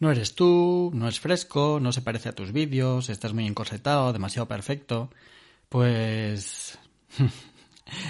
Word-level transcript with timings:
no 0.00 0.10
eres 0.10 0.34
tú, 0.34 0.90
no 0.94 1.08
es 1.08 1.20
fresco, 1.20 1.78
no 1.80 1.92
se 1.92 2.02
parece 2.02 2.28
a 2.28 2.34
tus 2.34 2.52
vídeos, 2.52 3.08
estás 3.08 3.32
muy 3.34 3.46
encorsetado, 3.46 4.12
demasiado 4.12 4.46
perfecto, 4.46 5.10
pues... 5.68 6.78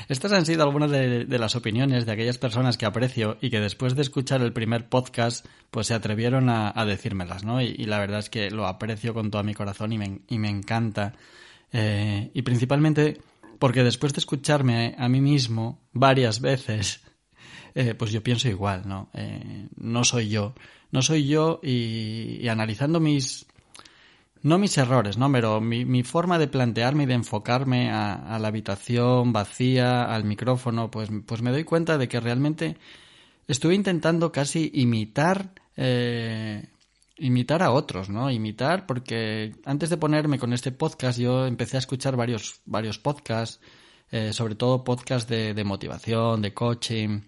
Estas 0.08 0.32
han 0.32 0.44
sido 0.44 0.64
algunas 0.64 0.90
de, 0.90 1.24
las 1.38 1.54
opiniones 1.54 2.04
de 2.04 2.10
aquellas 2.10 2.36
personas 2.36 2.76
que 2.76 2.84
aprecio 2.84 3.38
y 3.40 3.48
que 3.48 3.60
después 3.60 3.94
de 3.94 4.02
escuchar 4.02 4.42
el 4.42 4.52
primer 4.52 4.88
podcast, 4.88 5.46
pues 5.70 5.86
se 5.86 5.94
atrevieron 5.94 6.48
a, 6.50 6.72
decírmelas, 6.84 7.44
¿no? 7.44 7.62
Y, 7.62 7.84
la 7.84 8.00
verdad 8.00 8.18
es 8.18 8.28
que 8.28 8.50
lo 8.50 8.66
aprecio 8.66 9.14
con 9.14 9.30
todo 9.30 9.44
mi 9.44 9.54
corazón 9.54 9.92
y 9.92 9.98
me, 9.98 10.20
y 10.26 10.40
me 10.40 10.48
encanta. 10.48 11.14
Eh, 11.72 12.32
y 12.34 12.42
principalmente 12.42 13.18
porque 13.58 13.84
después 13.84 14.12
de 14.12 14.20
escucharme 14.20 14.94
a 14.98 15.08
mí 15.08 15.20
mismo 15.20 15.80
varias 15.92 16.40
veces, 16.40 17.02
eh, 17.74 17.94
pues 17.94 18.10
yo 18.10 18.22
pienso 18.22 18.48
igual, 18.48 18.82
¿no? 18.86 19.08
Eh, 19.14 19.68
no 19.76 20.04
soy 20.04 20.28
yo. 20.28 20.54
No 20.90 21.02
soy 21.02 21.26
yo 21.26 21.60
y, 21.62 22.48
analizando 22.48 22.98
mis, 22.98 23.46
no 24.42 24.58
mis 24.58 24.76
errores, 24.78 25.18
¿no? 25.18 25.30
Pero 25.30 25.60
mi, 25.60 26.02
forma 26.02 26.38
de 26.38 26.48
plantearme 26.48 27.02
y 27.02 27.06
de 27.06 27.14
enfocarme 27.14 27.90
a, 27.90 28.38
la 28.40 28.48
habitación 28.48 29.32
vacía, 29.32 30.04
al 30.04 30.24
micrófono, 30.24 30.90
pues, 30.90 31.10
pues 31.26 31.42
me 31.42 31.50
doy 31.50 31.64
cuenta 31.64 31.98
de 31.98 32.08
que 32.08 32.20
realmente 32.20 32.78
estuve 33.46 33.74
intentando 33.74 34.32
casi 34.32 34.70
imitar, 34.74 35.52
eh, 35.76 36.68
imitar 37.18 37.62
a 37.62 37.70
otros, 37.70 38.08
¿no? 38.08 38.30
Imitar 38.30 38.86
porque 38.86 39.54
antes 39.66 39.90
de 39.90 39.98
ponerme 39.98 40.38
con 40.38 40.54
este 40.54 40.72
podcast 40.72 41.18
yo 41.18 41.46
empecé 41.46 41.76
a 41.76 41.80
escuchar 41.80 42.16
varios, 42.16 42.62
varios 42.64 42.98
podcasts, 42.98 43.60
eh, 44.10 44.32
sobre 44.32 44.54
todo 44.54 44.84
podcasts 44.84 45.28
de, 45.28 45.52
de 45.52 45.64
motivación, 45.64 46.40
de 46.40 46.54
coaching, 46.54 47.20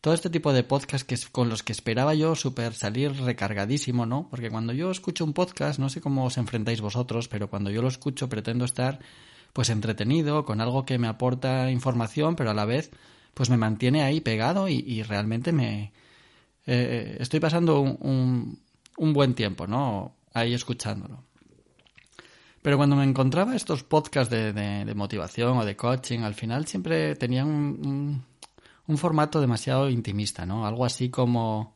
todo 0.00 0.14
este 0.14 0.30
tipo 0.30 0.52
de 0.52 0.62
podcast 0.62 1.06
que 1.06 1.16
con 1.32 1.48
los 1.48 1.62
que 1.62 1.72
esperaba 1.72 2.14
yo 2.14 2.34
super 2.34 2.72
salir 2.74 3.12
recargadísimo, 3.12 4.06
¿no? 4.06 4.28
Porque 4.30 4.50
cuando 4.50 4.72
yo 4.72 4.90
escucho 4.90 5.24
un 5.24 5.32
podcast, 5.32 5.78
no 5.78 5.88
sé 5.88 6.00
cómo 6.00 6.24
os 6.24 6.38
enfrentáis 6.38 6.80
vosotros, 6.80 7.28
pero 7.28 7.50
cuando 7.50 7.70
yo 7.70 7.82
lo 7.82 7.88
escucho 7.88 8.28
pretendo 8.28 8.64
estar 8.64 9.00
pues 9.52 9.70
entretenido, 9.70 10.44
con 10.44 10.60
algo 10.60 10.84
que 10.84 10.98
me 10.98 11.08
aporta 11.08 11.70
información, 11.70 12.36
pero 12.36 12.50
a 12.50 12.54
la 12.54 12.64
vez 12.64 12.90
pues 13.34 13.50
me 13.50 13.56
mantiene 13.56 14.02
ahí 14.02 14.20
pegado 14.20 14.68
y, 14.68 15.02
realmente 15.02 15.52
me 15.52 15.92
eh, 16.66 17.16
estoy 17.20 17.40
pasando 17.40 17.80
un, 17.80 18.60
un, 18.96 19.12
buen 19.12 19.34
tiempo, 19.34 19.66
¿no? 19.66 20.16
Ahí 20.34 20.54
escuchándolo. 20.54 21.24
Pero 22.62 22.76
cuando 22.76 22.96
me 22.96 23.04
encontraba 23.04 23.54
estos 23.54 23.84
podcasts 23.84 24.30
de, 24.30 24.52
de, 24.52 24.94
motivación 24.94 25.56
o 25.56 25.64
de 25.64 25.76
coaching, 25.76 26.20
al 26.20 26.34
final 26.34 26.66
siempre 26.66 27.14
tenían 27.14 27.46
un 27.46 28.24
formato 28.96 29.40
demasiado 29.40 29.90
intimista, 29.90 30.46
¿no? 30.46 30.66
Algo 30.66 30.86
así 30.86 31.10
como... 31.10 31.74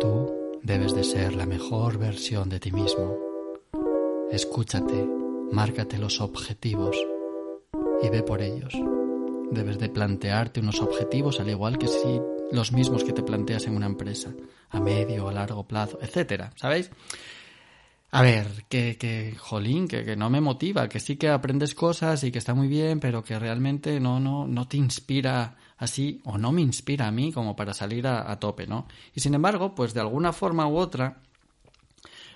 Tú 0.00 0.32
debes 0.62 0.94
de 0.94 1.04
ser 1.04 1.34
la 1.34 1.44
mejor 1.44 1.98
versión 1.98 2.48
de 2.48 2.60
ti 2.60 2.72
mismo. 2.72 3.18
Escúchate, 4.30 5.06
márcate 5.52 5.98
los 5.98 6.20
objetivos 6.20 6.96
y 8.02 8.08
ve 8.08 8.22
por 8.22 8.40
ellos. 8.40 8.72
Debes 9.50 9.78
de 9.78 9.88
plantearte 9.88 10.60
unos 10.60 10.80
objetivos 10.80 11.40
al 11.40 11.50
igual 11.50 11.76
que 11.76 11.88
si 11.88 12.20
los 12.52 12.72
mismos 12.72 13.04
que 13.04 13.12
te 13.12 13.22
planteas 13.22 13.66
en 13.66 13.76
una 13.76 13.86
empresa, 13.86 14.32
a 14.70 14.80
medio, 14.80 15.28
a 15.28 15.32
largo 15.32 15.66
plazo, 15.66 15.98
etcétera, 16.00 16.52
¿sabéis? 16.56 16.90
A 18.12 18.22
ver, 18.22 18.64
que, 18.68 18.96
que 18.96 19.36
jolín, 19.38 19.86
que, 19.86 20.04
que, 20.04 20.16
no 20.16 20.30
me 20.30 20.40
motiva, 20.40 20.88
que 20.88 20.98
sí 20.98 21.16
que 21.16 21.28
aprendes 21.28 21.74
cosas 21.74 22.24
y 22.24 22.32
que 22.32 22.38
está 22.38 22.54
muy 22.54 22.66
bien, 22.66 22.98
pero 22.98 23.22
que 23.22 23.38
realmente 23.38 24.00
no, 24.00 24.18
no, 24.18 24.48
no 24.48 24.66
te 24.66 24.76
inspira 24.76 25.56
así, 25.80 26.20
o 26.24 26.36
no 26.36 26.52
me 26.52 26.60
inspira 26.60 27.06
a 27.06 27.10
mí 27.10 27.32
como 27.32 27.54
para 27.56 27.72
salir 27.72 28.06
a, 28.06 28.38
tope, 28.38 28.66
¿no? 28.66 28.86
Y 29.14 29.20
sin 29.20 29.34
embargo, 29.34 29.74
pues 29.74 29.94
de 29.94 30.00
alguna 30.00 30.32
forma 30.32 30.66
u 30.66 30.76
otra, 30.76 31.18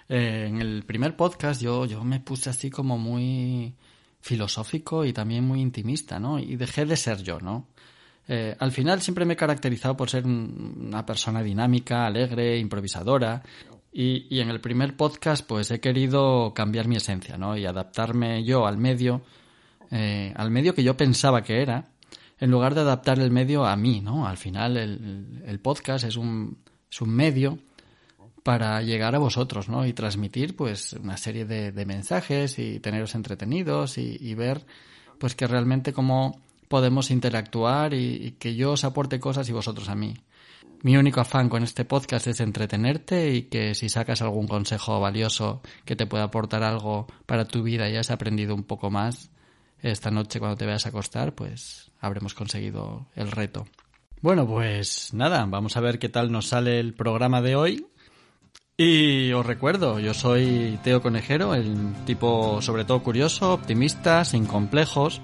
eh, 0.09 0.47
en 0.49 0.61
el 0.61 0.85
primer 0.85 1.17
podcast 1.17 1.61
yo, 1.61 1.87
yo 1.87 2.05
me 2.05 2.21
puse 2.21 2.51
así 2.51 2.71
como 2.71 2.97
muy 2.97 3.75
filosófico 4.21 5.05
y 5.05 5.13
también 5.13 5.45
muy 5.45 5.61
intimista, 5.61 6.19
¿no? 6.19 6.39
Y 6.39 6.57
dejé 6.57 6.87
de 6.87 6.97
ser 6.97 7.23
yo, 7.23 7.41
¿no? 7.41 7.67
Eh, 8.27 8.57
al 8.59 8.73
final 8.73 9.03
siempre 9.03 9.27
me 9.27 9.35
he 9.35 9.37
caracterizado 9.37 9.97
por 9.97 10.09
ser 10.09 10.25
una 10.25 11.05
persona 11.05 11.43
dinámica, 11.43 12.07
alegre, 12.07 12.59
improvisadora, 12.59 13.43
y, 13.97 14.41
en 14.41 14.51
el 14.51 14.61
primer 14.61 14.97
podcast, 14.97 15.47
pues 15.47 15.71
he 15.71 15.79
querido 15.79 16.53
cambiar 16.53 16.89
mi 16.89 16.97
esencia, 16.97 17.39
¿no? 17.39 17.57
Y 17.57 17.65
adaptarme 17.65 18.43
yo 18.43 18.67
al 18.67 18.77
medio, 18.77 19.23
eh, 19.93 20.33
al 20.35 20.51
medio 20.51 20.75
que 20.75 20.83
yo 20.83 20.97
pensaba 20.97 21.45
que 21.45 21.63
era, 21.63 21.91
en 22.41 22.51
lugar 22.51 22.75
de 22.75 22.81
adaptar 22.81 23.21
el 23.21 23.31
medio 23.31 23.65
a 23.65 23.77
mí, 23.77 24.01
¿no? 24.01 24.27
Al 24.27 24.37
final 24.37 24.77
el, 24.77 25.61
podcast 25.61 26.07
es 26.07 26.17
un, 26.17 26.59
es 26.91 27.01
un 27.01 27.11
medio 27.11 27.61
para 28.43 28.83
llegar 28.83 29.15
a 29.15 29.21
vosotros, 29.21 29.69
¿no? 29.69 29.87
Y 29.87 29.93
transmitir, 29.93 30.57
pues, 30.57 30.95
una 30.95 31.17
serie 31.17 31.45
de, 31.45 31.87
mensajes 31.87 32.59
y 32.59 32.81
teneros 32.81 33.15
entretenidos 33.15 33.97
y, 33.97 34.35
ver, 34.35 34.67
pues, 35.21 35.37
que 35.37 35.47
realmente 35.47 35.93
cómo 35.93 36.41
podemos 36.67 37.13
interactuar 37.13 37.95
y 37.95 38.35
que 38.41 38.57
yo 38.57 38.73
os 38.73 38.83
aporte 38.83 39.21
cosas 39.21 39.49
y 39.49 39.53
vosotros 39.53 39.89
a 39.89 39.95
mí. 39.95 40.17
Mi 40.85 40.99
único 40.99 41.23
afán 41.23 41.49
con 41.49 41.63
este 41.63 41.87
podcast 41.87 42.27
es 42.27 42.41
entretenerte 42.41 43.33
y 43.33 43.45
que 43.45 43.75
si 43.75 43.89
sacas 43.89 44.21
algún 44.21 44.47
consejo 44.47 45.01
valioso 45.01 45.63
que 45.87 45.97
te 45.97 46.05
pueda 46.05 46.25
aportar 46.25 46.63
algo 46.63 47.07
para 47.25 47.47
tu 47.47 47.63
vida 47.63 47.89
y 47.89 47.97
has 47.97 48.11
aprendido 48.11 48.55
un 48.55 48.65
poco 48.65 48.91
más, 48.91 49.31
esta 49.81 50.11
noche 50.11 50.41
cuando 50.41 50.59
te 50.59 50.67
vayas 50.67 50.85
a 50.85 50.91
acostar, 50.91 51.35
pues 51.35 51.91
habremos 52.01 52.35
conseguido 52.35 53.07
el 53.17 53.31
reto. 53.31 53.65
Bueno, 54.21 54.47
pues 54.47 55.15
nada, 55.15 55.47
vamos 55.47 55.75
a 55.79 55.81
ver 55.81 55.99
qué 55.99 56.11
tal 56.11 56.31
nos 56.31 56.49
sale 56.49 56.81
el 56.81 56.93
programa 56.93 57.41
de 57.41 57.57
hoy. 57.57 57.87
Y 58.77 59.33
os 59.33 59.47
recuerdo, 59.47 60.01
yo 60.01 60.13
soy 60.13 60.79
Teo 60.85 61.01
Conejero, 61.01 61.55
el 61.55 61.95
tipo 62.05 62.61
sobre 62.61 62.85
todo 62.85 63.03
curioso, 63.03 63.55
optimista, 63.55 64.23
sin 64.27 64.45
complejos, 64.45 65.23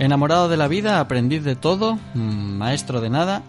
enamorado 0.00 0.48
de 0.48 0.56
la 0.56 0.66
vida, 0.66 0.98
aprendiz 0.98 1.44
de 1.44 1.54
todo, 1.54 1.94
mm, 2.14 2.58
maestro 2.58 3.00
de 3.00 3.10
nada 3.10 3.44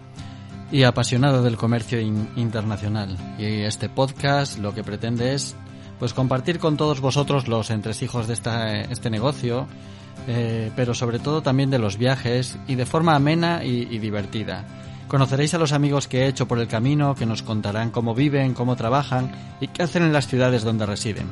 y 0.70 0.82
apasionado 0.82 1.42
del 1.42 1.56
comercio 1.56 2.00
internacional. 2.00 3.16
Y 3.38 3.44
este 3.62 3.88
podcast 3.88 4.58
lo 4.58 4.74
que 4.74 4.84
pretende 4.84 5.34
es 5.34 5.56
pues 5.98 6.14
compartir 6.14 6.58
con 6.58 6.76
todos 6.76 7.00
vosotros 7.00 7.48
los 7.48 7.70
entresijos 7.70 8.26
de 8.26 8.34
esta, 8.34 8.80
este 8.82 9.10
negocio, 9.10 9.66
eh, 10.26 10.70
pero 10.76 10.94
sobre 10.94 11.18
todo 11.18 11.42
también 11.42 11.70
de 11.70 11.78
los 11.78 11.96
viajes 11.96 12.58
y 12.68 12.74
de 12.74 12.86
forma 12.86 13.14
amena 13.14 13.64
y, 13.64 13.88
y 13.90 13.98
divertida. 13.98 14.64
Conoceréis 15.08 15.54
a 15.54 15.58
los 15.58 15.72
amigos 15.72 16.06
que 16.06 16.22
he 16.22 16.28
hecho 16.28 16.46
por 16.46 16.58
el 16.58 16.68
camino, 16.68 17.14
que 17.14 17.24
nos 17.24 17.42
contarán 17.42 17.90
cómo 17.90 18.14
viven, 18.14 18.52
cómo 18.52 18.76
trabajan 18.76 19.32
y 19.60 19.68
qué 19.68 19.82
hacen 19.82 20.02
en 20.02 20.12
las 20.12 20.28
ciudades 20.28 20.64
donde 20.64 20.84
residen, 20.84 21.26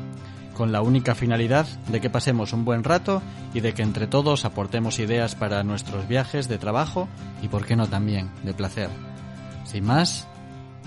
con 0.57 0.73
la 0.73 0.81
única 0.81 1.15
finalidad 1.15 1.67
de 1.89 2.01
que 2.01 2.09
pasemos 2.09 2.55
un 2.55 2.65
buen 2.65 2.85
rato 2.85 3.21
y 3.53 3.61
de 3.61 3.75
que 3.75 3.83
entre 3.83 4.07
todos 4.07 4.47
aportemos 4.47 4.99
ideas 4.99 5.35
para 5.35 5.63
nuestros 5.63 6.09
viajes 6.09 6.49
de 6.49 6.57
trabajo 6.57 7.07
y, 7.43 7.49
por 7.49 7.67
qué 7.67 7.77
no 7.77 7.87
también, 7.87 8.31
de 8.45 8.55
placer. 8.55 8.89
Sin 9.67 9.85
más, 9.85 10.27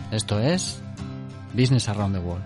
esto 0.09 0.39
es 0.39 0.81
Business 1.53 1.89
Around 1.89 2.15
the 2.15 2.21
World. 2.21 2.43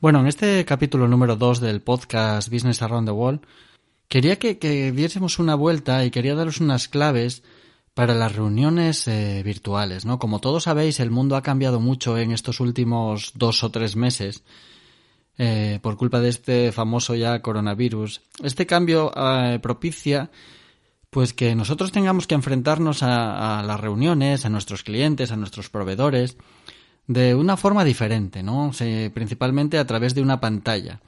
Bueno, 0.00 0.20
en 0.20 0.26
este 0.26 0.64
capítulo 0.64 1.08
número 1.08 1.34
2 1.34 1.60
del 1.60 1.80
podcast 1.80 2.50
Business 2.50 2.82
Around 2.82 3.08
the 3.08 3.12
World, 3.12 3.40
quería 4.08 4.38
que, 4.38 4.58
que, 4.58 4.92
diésemos 4.92 5.40
una 5.40 5.56
vuelta 5.56 6.04
y 6.04 6.10
quería 6.10 6.34
daros 6.34 6.60
unas 6.60 6.88
claves 6.88 7.42
para 7.94 8.14
las 8.14 8.34
reuniones 8.34 9.06
eh, 9.06 9.42
virtuales, 9.44 10.04
¿no? 10.04 10.18
Como 10.18 10.40
todos 10.40 10.64
sabéis, 10.64 10.98
el 10.98 11.12
mundo 11.12 11.36
ha 11.36 11.42
cambiado 11.42 11.78
mucho 11.80 12.18
en 12.18 12.32
estos 12.32 12.58
últimos 12.58 13.32
dos 13.36 13.62
o 13.62 13.70
tres 13.70 13.94
meses 13.94 14.42
eh, 15.38 15.78
por 15.80 15.96
culpa 15.96 16.20
de 16.20 16.28
este 16.28 16.72
famoso 16.72 17.14
ya 17.14 17.40
coronavirus. 17.40 18.20
Este 18.42 18.66
cambio 18.66 19.12
eh, 19.16 19.60
propicia 19.62 20.30
pues 21.10 21.32
que 21.32 21.54
nosotros 21.54 21.92
tengamos 21.92 22.26
que 22.26 22.34
enfrentarnos 22.34 23.04
a, 23.04 23.62
las 23.64 23.78
reuniones, 23.78 24.44
a 24.44 24.48
nuestros 24.48 24.82
clientes, 24.82 25.30
a 25.30 25.36
nuestros 25.36 25.70
proveedores, 25.70 26.36
de 27.06 27.36
una 27.36 27.56
forma 27.56 27.84
diferente, 27.84 28.42
¿no? 28.42 28.72
principalmente 29.12 29.78
a 29.78 29.86
través 29.86 30.16
de 30.16 30.22
una 30.22 30.40
pantalla. 30.40 31.00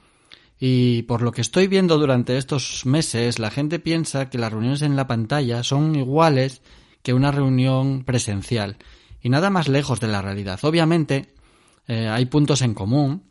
Y 0.59 1.03
por 1.03 1.21
lo 1.21 1.31
que 1.31 1.41
estoy 1.41 1.67
viendo 1.67 1.97
durante 1.97 2.37
estos 2.37 2.85
meses, 2.85 3.37
la 3.37 3.51
gente 3.51 3.79
piensa 3.79 4.29
que 4.29 4.37
las 4.37 4.51
reuniones 4.51 4.81
en 4.81 4.95
la 4.95 5.07
pantalla 5.07 5.63
son 5.63 5.95
iguales 5.95 6.61
que 7.03 7.13
una 7.13 7.31
reunión 7.31 8.03
presencial. 8.03 8.77
Y 9.21 9.29
nada 9.29 9.49
más 9.49 9.67
lejos 9.67 9.99
de 9.99 10.07
la 10.07 10.21
realidad. 10.21 10.59
Obviamente, 10.63 11.33
eh, 11.87 12.07
hay 12.07 12.25
puntos 12.25 12.61
en 12.61 12.73
común, 12.73 13.23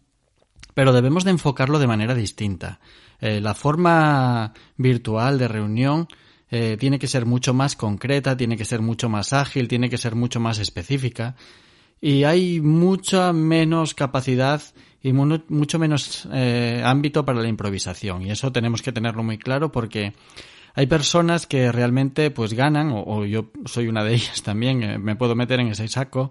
pero 0.74 0.92
debemos 0.92 1.24
de 1.24 1.32
enfocarlo 1.32 1.78
de 1.78 1.86
manera 1.86 2.14
distinta. 2.14 2.80
Eh, 3.20 3.40
la 3.40 3.54
forma 3.54 4.52
virtual 4.76 5.38
de 5.38 5.48
reunión 5.48 6.06
eh, 6.48 6.76
tiene 6.78 6.98
que 6.98 7.08
ser 7.08 7.26
mucho 7.26 7.54
más 7.54 7.74
concreta, 7.74 8.36
tiene 8.36 8.56
que 8.56 8.64
ser 8.64 8.82
mucho 8.82 9.08
más 9.08 9.32
ágil, 9.32 9.68
tiene 9.68 9.90
que 9.90 9.98
ser 9.98 10.14
mucho 10.14 10.38
más 10.38 10.58
específica 10.58 11.34
y 12.00 12.24
hay 12.24 12.60
mucha 12.60 13.32
menos 13.32 13.94
capacidad 13.94 14.62
y 15.02 15.12
mucho 15.12 15.78
menos 15.78 16.28
eh, 16.32 16.82
ámbito 16.84 17.24
para 17.24 17.40
la 17.40 17.48
improvisación. 17.48 18.22
Y 18.22 18.30
eso 18.30 18.50
tenemos 18.50 18.82
que 18.82 18.92
tenerlo 18.92 19.22
muy 19.22 19.38
claro 19.38 19.70
porque 19.70 20.14
hay 20.74 20.86
personas 20.86 21.46
que 21.46 21.70
realmente 21.70 22.30
pues 22.30 22.54
ganan 22.54 22.90
o, 22.92 23.24
yo 23.24 23.50
soy 23.64 23.88
una 23.88 24.04
de 24.04 24.14
ellas 24.14 24.42
también 24.42 24.82
eh, 24.82 24.98
me 24.98 25.16
puedo 25.16 25.34
meter 25.34 25.60
en 25.60 25.68
ese 25.68 25.86
saco. 25.88 26.30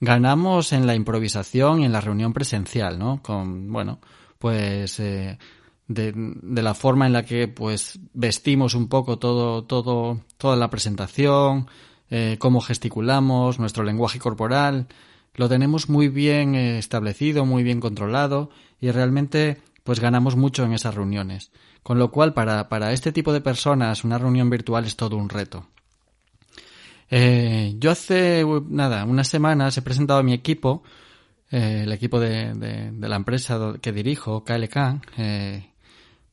Ganamos 0.00 0.72
en 0.72 0.86
la 0.86 0.94
improvisación 0.94 1.80
y 1.80 1.84
en 1.84 1.92
la 1.92 2.00
reunión 2.00 2.32
presencial 2.32 2.98
no 2.98 3.20
con 3.22 3.72
bueno 3.72 4.00
pues 4.38 5.00
eh, 5.00 5.38
de, 5.88 6.12
de, 6.14 6.62
la 6.62 6.74
forma 6.74 7.06
en 7.06 7.12
la 7.12 7.24
que 7.24 7.48
pues 7.48 7.98
vestimos 8.12 8.74
un 8.74 8.88
poco 8.88 9.18
todo 9.18 9.64
todo 9.64 10.20
toda 10.36 10.54
la 10.54 10.70
presentación 10.70 11.66
eh, 12.10 12.36
cómo 12.38 12.60
gesticulamos 12.60 13.58
nuestro 13.58 13.84
lenguaje 13.84 14.18
corporal. 14.18 14.86
Lo 15.34 15.48
tenemos 15.48 15.88
muy 15.88 16.08
bien 16.08 16.54
eh, 16.54 16.78
establecido 16.78 17.44
muy 17.44 17.62
bien 17.62 17.80
controlado 17.80 18.50
y 18.80 18.90
realmente 18.90 19.58
pues 19.84 20.00
ganamos 20.00 20.36
mucho 20.36 20.64
en 20.64 20.72
esas 20.72 20.94
reuniones. 20.94 21.50
Con 21.82 21.98
lo 21.98 22.10
cual 22.10 22.34
para, 22.34 22.68
para 22.68 22.92
este 22.92 23.12
tipo 23.12 23.32
de 23.32 23.40
personas 23.40 24.04
una 24.04 24.18
reunión 24.18 24.50
virtual 24.50 24.84
es 24.84 24.96
todo 24.96 25.16
un 25.16 25.28
reto. 25.28 25.66
Eh, 27.10 27.74
yo 27.78 27.90
hace 27.90 28.44
nada 28.68 29.04
unas 29.06 29.28
semanas 29.28 29.78
he 29.78 29.82
presentado 29.82 30.20
a 30.20 30.22
mi 30.22 30.34
equipo 30.34 30.82
eh, 31.50 31.82
el 31.84 31.92
equipo 31.92 32.20
de, 32.20 32.52
de, 32.54 32.90
de, 32.92 33.08
la 33.08 33.16
empresa 33.16 33.74
que 33.80 33.92
dirijo, 33.92 34.44
KLK, 34.44 34.76
eh, 35.16 35.70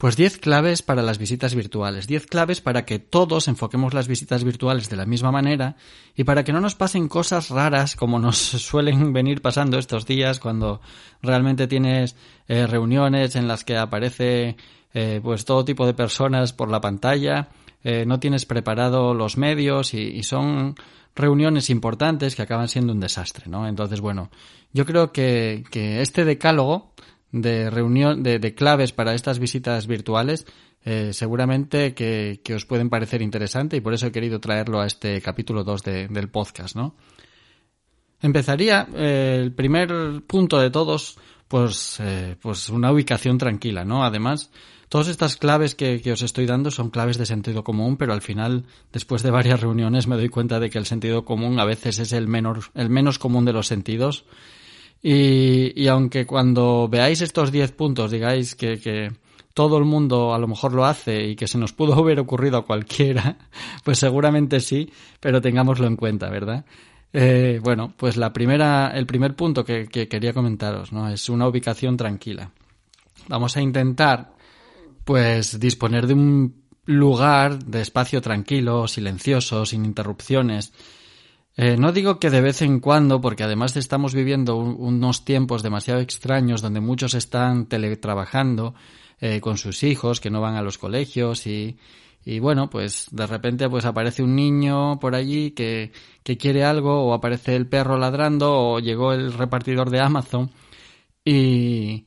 pues 0.05 0.17
10 0.17 0.37
claves 0.37 0.83
para 0.83 1.01
las 1.01 1.17
visitas 1.17 1.55
virtuales, 1.55 2.05
10 2.05 2.27
claves 2.27 2.61
para 2.61 2.85
que 2.85 2.99
todos 2.99 3.47
enfoquemos 3.47 3.95
las 3.95 4.07
visitas 4.07 4.43
virtuales 4.43 4.87
de 4.87 4.97
la 4.97 5.07
misma 5.07 5.31
manera 5.31 5.77
y 6.15 6.25
para 6.25 6.43
que 6.43 6.53
no 6.53 6.61
nos 6.61 6.75
pasen 6.75 7.07
cosas 7.07 7.49
raras 7.49 7.95
como 7.95 8.19
nos 8.19 8.37
suelen 8.37 9.13
venir 9.13 9.41
pasando 9.41 9.79
estos 9.79 10.05
días 10.05 10.39
cuando 10.39 10.79
realmente 11.23 11.65
tienes 11.65 12.15
eh, 12.47 12.67
reuniones 12.67 13.35
en 13.35 13.47
las 13.47 13.63
que 13.63 13.77
aparece 13.77 14.57
eh, 14.93 15.21
pues 15.23 15.43
todo 15.43 15.65
tipo 15.65 15.87
de 15.87 15.95
personas 15.95 16.53
por 16.53 16.69
la 16.69 16.81
pantalla, 16.81 17.47
eh, 17.83 18.05
no 18.05 18.19
tienes 18.19 18.45
preparado 18.45 19.15
los 19.15 19.37
medios 19.37 19.95
y, 19.95 20.01
y 20.01 20.21
son 20.21 20.75
reuniones 21.15 21.71
importantes 21.71 22.35
que 22.35 22.43
acaban 22.43 22.67
siendo 22.67 22.93
un 22.93 22.99
desastre, 22.99 23.45
¿no? 23.47 23.67
Entonces, 23.67 24.01
bueno, 24.01 24.29
yo 24.71 24.85
creo 24.85 25.11
que, 25.11 25.63
que 25.71 26.01
este 26.01 26.25
decálogo 26.25 26.91
de 27.31 27.69
reunión, 27.69 28.23
de, 28.23 28.39
de, 28.39 28.53
claves 28.53 28.91
para 28.91 29.13
estas 29.13 29.39
visitas 29.39 29.87
virtuales, 29.87 30.45
eh, 30.83 31.13
seguramente 31.13 31.93
que, 31.93 32.41
que, 32.43 32.53
os 32.53 32.65
pueden 32.65 32.89
parecer 32.89 33.21
interesante 33.21 33.77
y 33.77 33.81
por 33.81 33.93
eso 33.93 34.07
he 34.07 34.11
querido 34.11 34.39
traerlo 34.39 34.79
a 34.79 34.85
este 34.85 35.21
capítulo 35.21 35.63
2 35.63 35.83
de, 35.83 36.07
del 36.07 36.29
podcast, 36.29 36.75
¿no? 36.75 36.95
Empezaría 38.21 38.87
eh, 38.95 39.39
el 39.41 39.51
primer 39.53 40.23
punto 40.25 40.59
de 40.59 40.69
todos, 40.69 41.17
pues, 41.47 41.99
eh, 41.99 42.37
pues 42.41 42.69
una 42.69 42.91
ubicación 42.91 43.37
tranquila, 43.37 43.83
¿no? 43.83 44.03
Además, 44.03 44.51
Todas 44.89 45.07
estas 45.07 45.35
claves 45.35 45.73
que, 45.73 45.99
que, 46.01 46.11
os 46.11 46.21
estoy 46.21 46.45
dando 46.45 46.69
son 46.69 46.89
claves 46.89 47.17
de 47.17 47.25
sentido 47.25 47.63
común, 47.63 47.97
pero 47.97 48.13
al 48.13 48.21
final, 48.21 48.65
después 48.93 49.23
de 49.23 49.31
varias 49.31 49.59
reuniones, 49.59 50.07
me 50.07 50.15
doy 50.15 50.29
cuenta 50.29 50.59
de 50.59 50.69
que 50.69 50.77
el 50.77 50.85
sentido 50.85 51.25
común 51.25 51.59
a 51.59 51.65
veces 51.65 51.99
es 51.99 52.13
el, 52.13 52.27
menor, 52.27 52.59
el 52.75 52.89
menos 52.89 53.17
común 53.17 53.45
de 53.45 53.53
los 53.53 53.67
sentidos. 53.67 54.25
Y, 55.07 55.79
y 55.79 55.87
aunque 55.87 56.25
cuando 56.25 56.87
veáis 56.89 57.21
estos 57.21 57.51
10 57.51 57.73
puntos 57.73 58.09
digáis 58.09 58.55
que, 58.55 58.79
que, 58.79 59.11
todo 59.53 59.77
el 59.77 59.85
mundo 59.85 60.33
a 60.33 60.39
lo 60.39 60.47
mejor 60.47 60.73
lo 60.73 60.83
hace 60.83 61.27
y 61.27 61.35
que 61.35 61.47
se 61.47 61.59
nos 61.59 61.73
pudo 61.73 61.93
haber 61.99 62.19
ocurrido 62.19 62.57
a 62.57 62.65
cualquiera, 62.65 63.37
pues 63.83 63.99
seguramente 63.99 64.59
sí, 64.59 64.91
pero 65.19 65.41
tengámoslo 65.41 65.85
en 65.85 65.95
cuenta, 65.95 66.27
¿verdad? 66.31 66.65
Eh, 67.13 67.59
bueno, 67.63 67.93
pues 67.95 68.17
la 68.17 68.33
primera, 68.33 68.91
el 68.95 69.05
primer 69.05 69.35
punto 69.35 69.63
que, 69.63 69.85
que 69.85 70.07
quería 70.07 70.33
comentaros, 70.33 70.91
¿no? 70.91 71.07
Es 71.07 71.29
una 71.29 71.47
ubicación 71.47 71.97
tranquila. 71.97 72.49
Vamos 73.27 73.55
a 73.57 73.61
intentar 73.61 74.33
pues 75.03 75.59
disponer 75.59 76.07
de 76.07 76.15
un 76.15 76.63
lugar 76.85 77.63
de 77.63 77.81
espacio 77.81 78.23
tranquilo, 78.23 78.87
silencioso, 78.87 79.67
sin 79.67 79.85
interrupciones. 79.85 80.73
Eh, 81.57 81.77
no 81.77 81.93
digo 81.93 82.19
que 82.19 82.29
de 82.29 82.41
vez 82.41 82.61
en 82.61 82.79
cuando, 82.79 83.21
porque 83.21 83.43
además 83.43 83.77
estamos 83.77 84.13
viviendo 84.13 84.57
un, 84.57 84.75
unos 84.77 85.23
tiempos 85.23 85.63
demasiado 85.63 86.01
extraños 86.01 86.61
donde 86.61 86.81
muchos 86.81 87.13
están 87.13 87.67
teletrabajando 87.67 88.75
eh, 89.21 89.39
con 89.39 89.57
sus 89.57 89.83
hijos 89.83 90.19
que 90.19 90.29
no 90.29 90.41
van 90.41 90.55
a 90.55 90.61
los 90.61 90.77
colegios 90.77 91.47
y, 91.47 91.77
y 92.25 92.39
bueno, 92.39 92.69
pues 92.69 93.07
de 93.11 93.25
repente 93.27 93.69
pues 93.69 93.85
aparece 93.85 94.21
un 94.21 94.35
niño 94.35 94.99
por 94.99 95.15
allí 95.15 95.51
que, 95.51 95.93
que 96.23 96.37
quiere 96.37 96.65
algo 96.65 97.05
o 97.05 97.13
aparece 97.13 97.55
el 97.55 97.67
perro 97.67 97.97
ladrando 97.97 98.51
o 98.53 98.79
llegó 98.79 99.13
el 99.13 99.31
repartidor 99.31 99.89
de 99.89 100.01
Amazon 100.01 100.51
y, 101.23 102.05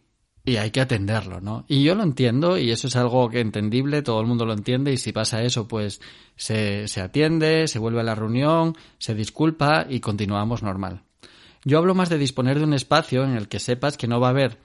y 0.48 0.56
hay 0.56 0.70
que 0.70 0.80
atenderlo, 0.80 1.42
¿no? 1.42 1.66
Y 1.68 1.82
yo 1.82 1.94
lo 1.94 2.02
entiendo 2.02 2.56
y 2.56 2.70
eso 2.70 2.86
es 2.86 2.96
algo 2.96 3.28
que 3.28 3.40
entendible, 3.40 4.00
todo 4.00 4.18
el 4.22 4.26
mundo 4.26 4.46
lo 4.46 4.54
entiende 4.54 4.90
y 4.90 4.96
si 4.96 5.12
pasa 5.12 5.42
eso, 5.42 5.68
pues 5.68 6.00
se, 6.36 6.88
se 6.88 7.02
atiende, 7.02 7.68
se 7.68 7.78
vuelve 7.78 8.00
a 8.00 8.04
la 8.04 8.14
reunión, 8.14 8.74
se 8.96 9.14
disculpa 9.14 9.84
y 9.86 10.00
continuamos 10.00 10.62
normal. 10.62 11.02
Yo 11.64 11.76
hablo 11.76 11.94
más 11.94 12.08
de 12.08 12.16
disponer 12.16 12.58
de 12.58 12.64
un 12.64 12.72
espacio 12.72 13.24
en 13.24 13.32
el 13.32 13.48
que 13.48 13.58
sepas 13.58 13.98
que 13.98 14.08
no 14.08 14.20
va 14.20 14.28
a 14.28 14.30
haber 14.30 14.56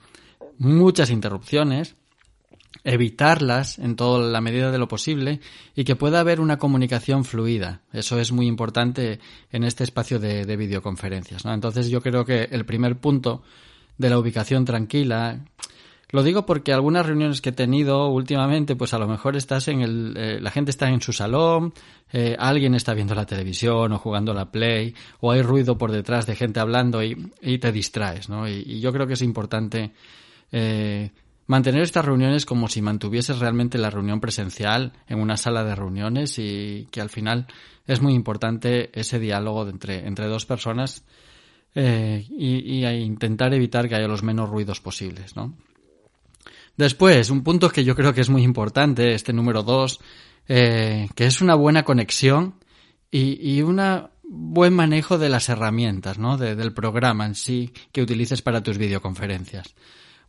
muchas 0.58 1.10
interrupciones, 1.10 1.98
evitarlas 2.86 3.78
en 3.78 3.98
toda 3.98 4.26
la 4.26 4.40
medida 4.40 4.72
de 4.72 4.78
lo 4.78 4.88
posible 4.88 5.42
y 5.76 5.84
que 5.84 5.98
pueda 5.98 6.22
haber 6.22 6.40
una 6.40 6.60
comunicación 6.60 7.26
fluida. 7.26 7.82
Eso 7.92 8.22
es 8.22 8.32
muy 8.32 8.48
importante 8.48 9.20
en 9.52 9.66
este 9.66 9.84
espacio 9.84 10.18
de, 10.18 10.46
de 10.46 10.56
videoconferencias, 10.56 11.44
¿no? 11.44 11.54
Entonces 11.54 11.90
yo 11.90 12.00
creo 12.02 12.24
que 12.24 12.44
el 12.52 12.66
primer 12.66 13.02
punto 13.02 13.44
de 13.98 14.10
la 14.10 14.18
ubicación 14.18 14.66
tranquila, 14.66 15.46
lo 16.14 16.22
digo 16.22 16.46
porque 16.46 16.72
algunas 16.72 17.08
reuniones 17.08 17.42
que 17.42 17.50
he 17.50 17.54
tenido 17.54 18.08
últimamente, 18.08 18.76
pues 18.76 18.94
a 18.94 19.00
lo 19.00 19.08
mejor 19.08 19.36
estás 19.36 19.68
en 19.68 19.82
el, 19.82 20.14
eh, 20.16 20.40
la 20.40 20.52
gente 20.52 20.70
está 20.70 20.88
en 20.90 21.02
su 21.02 21.12
salón, 21.12 21.74
eh, 22.12 22.36
alguien 22.38 22.76
está 22.76 22.94
viendo 22.94 23.16
la 23.16 23.26
televisión 23.26 23.92
o 23.92 23.98
jugando 23.98 24.32
la 24.32 24.52
play, 24.52 24.94
o 25.22 25.32
hay 25.32 25.42
ruido 25.42 25.76
por 25.76 25.92
detrás 25.92 26.28
de 26.28 26.36
gente 26.36 26.60
hablando 26.60 27.02
y, 27.02 27.58
te 27.58 27.72
distraes, 27.72 28.30
¿no? 28.30 28.48
Y, 28.48 28.64
y, 28.64 28.80
yo 28.80 28.94
creo 28.94 29.08
que 29.08 29.14
es 29.14 29.24
importante 29.24 29.92
eh, 30.52 31.10
mantener 31.48 31.82
estas 31.82 32.06
reuniones 32.06 32.46
como 32.46 32.68
si 32.68 32.84
mantuvieses 32.84 33.40
realmente 33.40 33.80
la 33.80 33.90
reunión 33.90 34.20
presencial 34.20 34.94
en 35.08 35.20
una 35.20 35.36
sala 35.36 35.64
de 35.64 35.74
reuniones 35.74 36.38
y 36.38 36.88
que 36.92 37.02
al 37.02 37.10
final 37.10 37.48
es 37.88 38.02
muy 38.02 38.14
importante 38.14 38.92
ese 38.94 39.18
diálogo 39.18 39.68
entre, 39.68 40.06
entre 40.06 40.28
dos 40.28 40.46
personas 40.46 41.06
eh, 41.74 42.24
y, 42.30 42.86
y 42.86 42.86
intentar 42.86 43.52
evitar 43.56 43.90
que 43.90 43.96
haya 43.96 44.08
los 44.08 44.22
menos 44.22 44.48
ruidos 44.48 44.80
posibles, 44.80 45.36
¿no? 45.36 45.56
Después, 46.76 47.30
un 47.30 47.44
punto 47.44 47.70
que 47.70 47.84
yo 47.84 47.96
creo 47.96 48.14
que 48.14 48.22
es 48.22 48.30
muy 48.30 48.44
importante, 48.44 49.14
este 49.14 49.34
número 49.34 49.64
dos, 49.64 50.00
eh, 50.48 51.08
que 51.16 51.26
es 51.26 51.42
una 51.42 51.56
buena 51.56 51.84
conexión 51.84 52.56
y, 53.12 53.62
un 53.62 53.80
buen 54.24 54.74
manejo 54.74 55.20
de 55.20 55.30
las 55.30 55.50
herramientas, 55.50 56.18
¿no? 56.18 56.38
De, 56.38 56.56
del 56.56 56.74
programa 56.74 57.26
en 57.26 57.36
sí 57.36 57.72
que 57.92 58.02
utilices 58.02 58.42
para 58.42 58.64
tus 58.64 58.80
videoconferencias. 58.80 59.76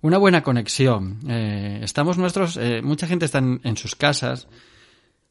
Una 0.03 0.19
buena 0.19 0.43
conexión. 0.43 1.21
Eh, 1.27 1.81
estamos 1.83 2.19
nuestros, 2.19 2.59
eh, 2.59 2.83
mucha 2.83 3.07
gente 3.07 3.25
está 3.25 3.39
en, 3.39 3.63
en 3.65 3.79
sus 3.79 3.97
casas, 3.97 4.49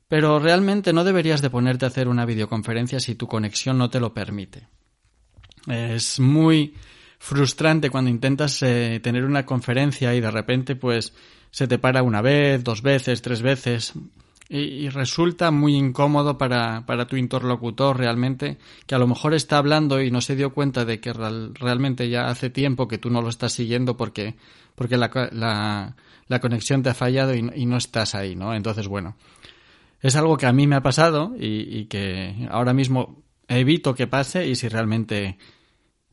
pero 0.08 0.39
realmente 0.39 0.93
no 0.93 1.03
deberías 1.03 1.43
de 1.43 1.51
ponerte 1.51 1.86
a 1.86 1.89
hacer 1.89 2.08
una 2.08 2.25
videoconferencia 2.25 3.00
si 3.00 3.13
tu 3.13 3.27
conexión 3.27 3.77
no 3.77 3.91
te 3.91 4.00
lo 4.00 4.15
permite. 4.15 4.67
Es 5.67 6.20
muy 6.20 6.74
frustrante 7.24 7.89
cuando 7.89 8.10
intentas 8.10 8.62
eh, 8.63 9.00
tener 9.01 9.24
una 9.24 9.46
conferencia 9.46 10.13
y 10.13 10.20
de 10.20 10.30
repente 10.30 10.75
pues 10.75 11.13
se 11.51 11.70
te 11.70 11.80
para 11.80 12.03
una 12.03 12.22
vez, 12.22 12.65
dos 12.65 12.82
veces, 12.82 13.22
tres 13.22 13.42
veces 13.42 13.94
y, 14.50 14.89
resulta 14.89 15.50
muy 15.50 15.74
incómodo 15.74 16.38
para, 16.38 16.86
para, 16.86 17.08
tu 17.08 17.15
interlocutor 17.15 17.98
realmente 17.98 18.58
que 18.86 18.96
a 18.96 18.98
lo 18.98 19.08
mejor 19.08 19.34
está 19.34 19.58
hablando 19.58 20.01
y 20.01 20.12
no 20.12 20.20
se 20.20 20.36
dio 20.36 20.53
cuenta 20.53 20.84
de 20.84 21.00
que 21.00 21.13
real, 21.13 21.56
realmente 21.56 22.10
ya 22.10 22.27
hace 22.27 22.50
tiempo 22.50 22.89
que 22.89 22.98
tú 22.98 23.10
no 23.10 23.22
lo 23.22 23.30
estás 23.30 23.53
siguiendo 23.53 23.96
porque, 23.96 24.36
porque 24.75 24.98
la, 24.98 25.10
la, 25.32 25.96
la 26.27 26.39
conexión 26.42 26.84
te 26.84 26.89
ha 26.89 26.94
fallado 26.94 27.34
y, 27.34 27.50
y, 27.56 27.65
no 27.65 27.77
estás 27.77 28.15
ahí, 28.15 28.36
¿no? 28.36 28.53
Entonces, 28.53 28.89
bueno, 28.89 29.15
es 30.01 30.18
algo 30.18 30.36
que 30.36 30.46
a 30.46 30.51
mí 30.51 30.68
me 30.68 30.75
ha 30.75 30.84
pasado 30.84 31.34
y, 31.39 31.80
y 31.80 31.86
que 31.86 32.50
ahora 32.51 32.74
mismo 32.74 33.24
evito 33.48 33.96
que 33.96 34.08
pase 34.08 34.46
y 34.46 34.56
si 34.56 34.68
realmente 34.68 35.38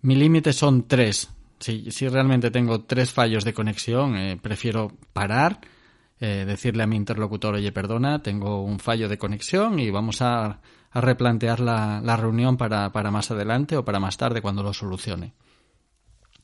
mi 0.02 0.14
límite 0.14 0.52
son 0.52 0.87
tres. 0.87 1.30
Si, 1.59 1.90
si, 1.90 2.09
realmente 2.09 2.50
tengo 2.50 2.83
tres 2.83 3.12
fallos 3.12 3.45
de 3.45 3.52
conexión, 3.52 4.16
eh, 4.16 4.38
prefiero 4.40 4.92
parar, 5.12 5.61
eh, 6.19 6.45
decirle 6.47 6.83
a 6.83 6.87
mi 6.87 6.97
interlocutor, 6.97 7.54
oye, 7.54 7.71
perdona, 7.71 8.23
tengo 8.23 8.62
un 8.62 8.78
fallo 8.78 9.09
de 9.09 9.19
conexión 9.19 9.78
y 9.78 9.90
vamos 9.90 10.23
a, 10.23 10.61
a 10.90 11.00
replantear 11.00 11.61
la, 11.61 12.00
la 12.02 12.16
reunión 12.16 12.57
para, 12.57 12.90
para, 12.92 13.11
más 13.11 13.30
adelante 13.30 13.76
o 13.76 13.85
para 13.85 14.00
más 14.00 14.16
tarde 14.16 14.40
cuando 14.42 14.62
lo 14.62 14.73
solucione. 14.73 15.35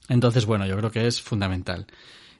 Entonces, 0.08 0.46
bueno, 0.46 0.66
yo 0.66 0.76
creo 0.76 0.90
que 0.90 1.06
es 1.06 1.20
fundamental. 1.22 1.86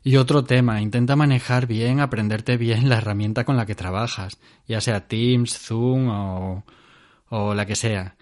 Y 0.04 0.16
otro 0.16 0.44
tema, 0.44 0.80
intenta 0.80 1.16
manejar 1.16 1.66
bien, 1.66 1.98
aprenderte 2.00 2.56
bien 2.56 2.88
la 2.88 2.98
herramienta 2.98 3.44
con 3.44 3.56
la 3.56 3.66
que 3.66 3.74
trabajas, 3.74 4.38
ya 4.68 4.80
sea 4.80 5.08
Teams, 5.08 5.58
Zoom 5.58 6.08
o, 6.08 6.64
o 7.28 7.54
la 7.54 7.66
que 7.66 7.74
sea. 7.74 8.16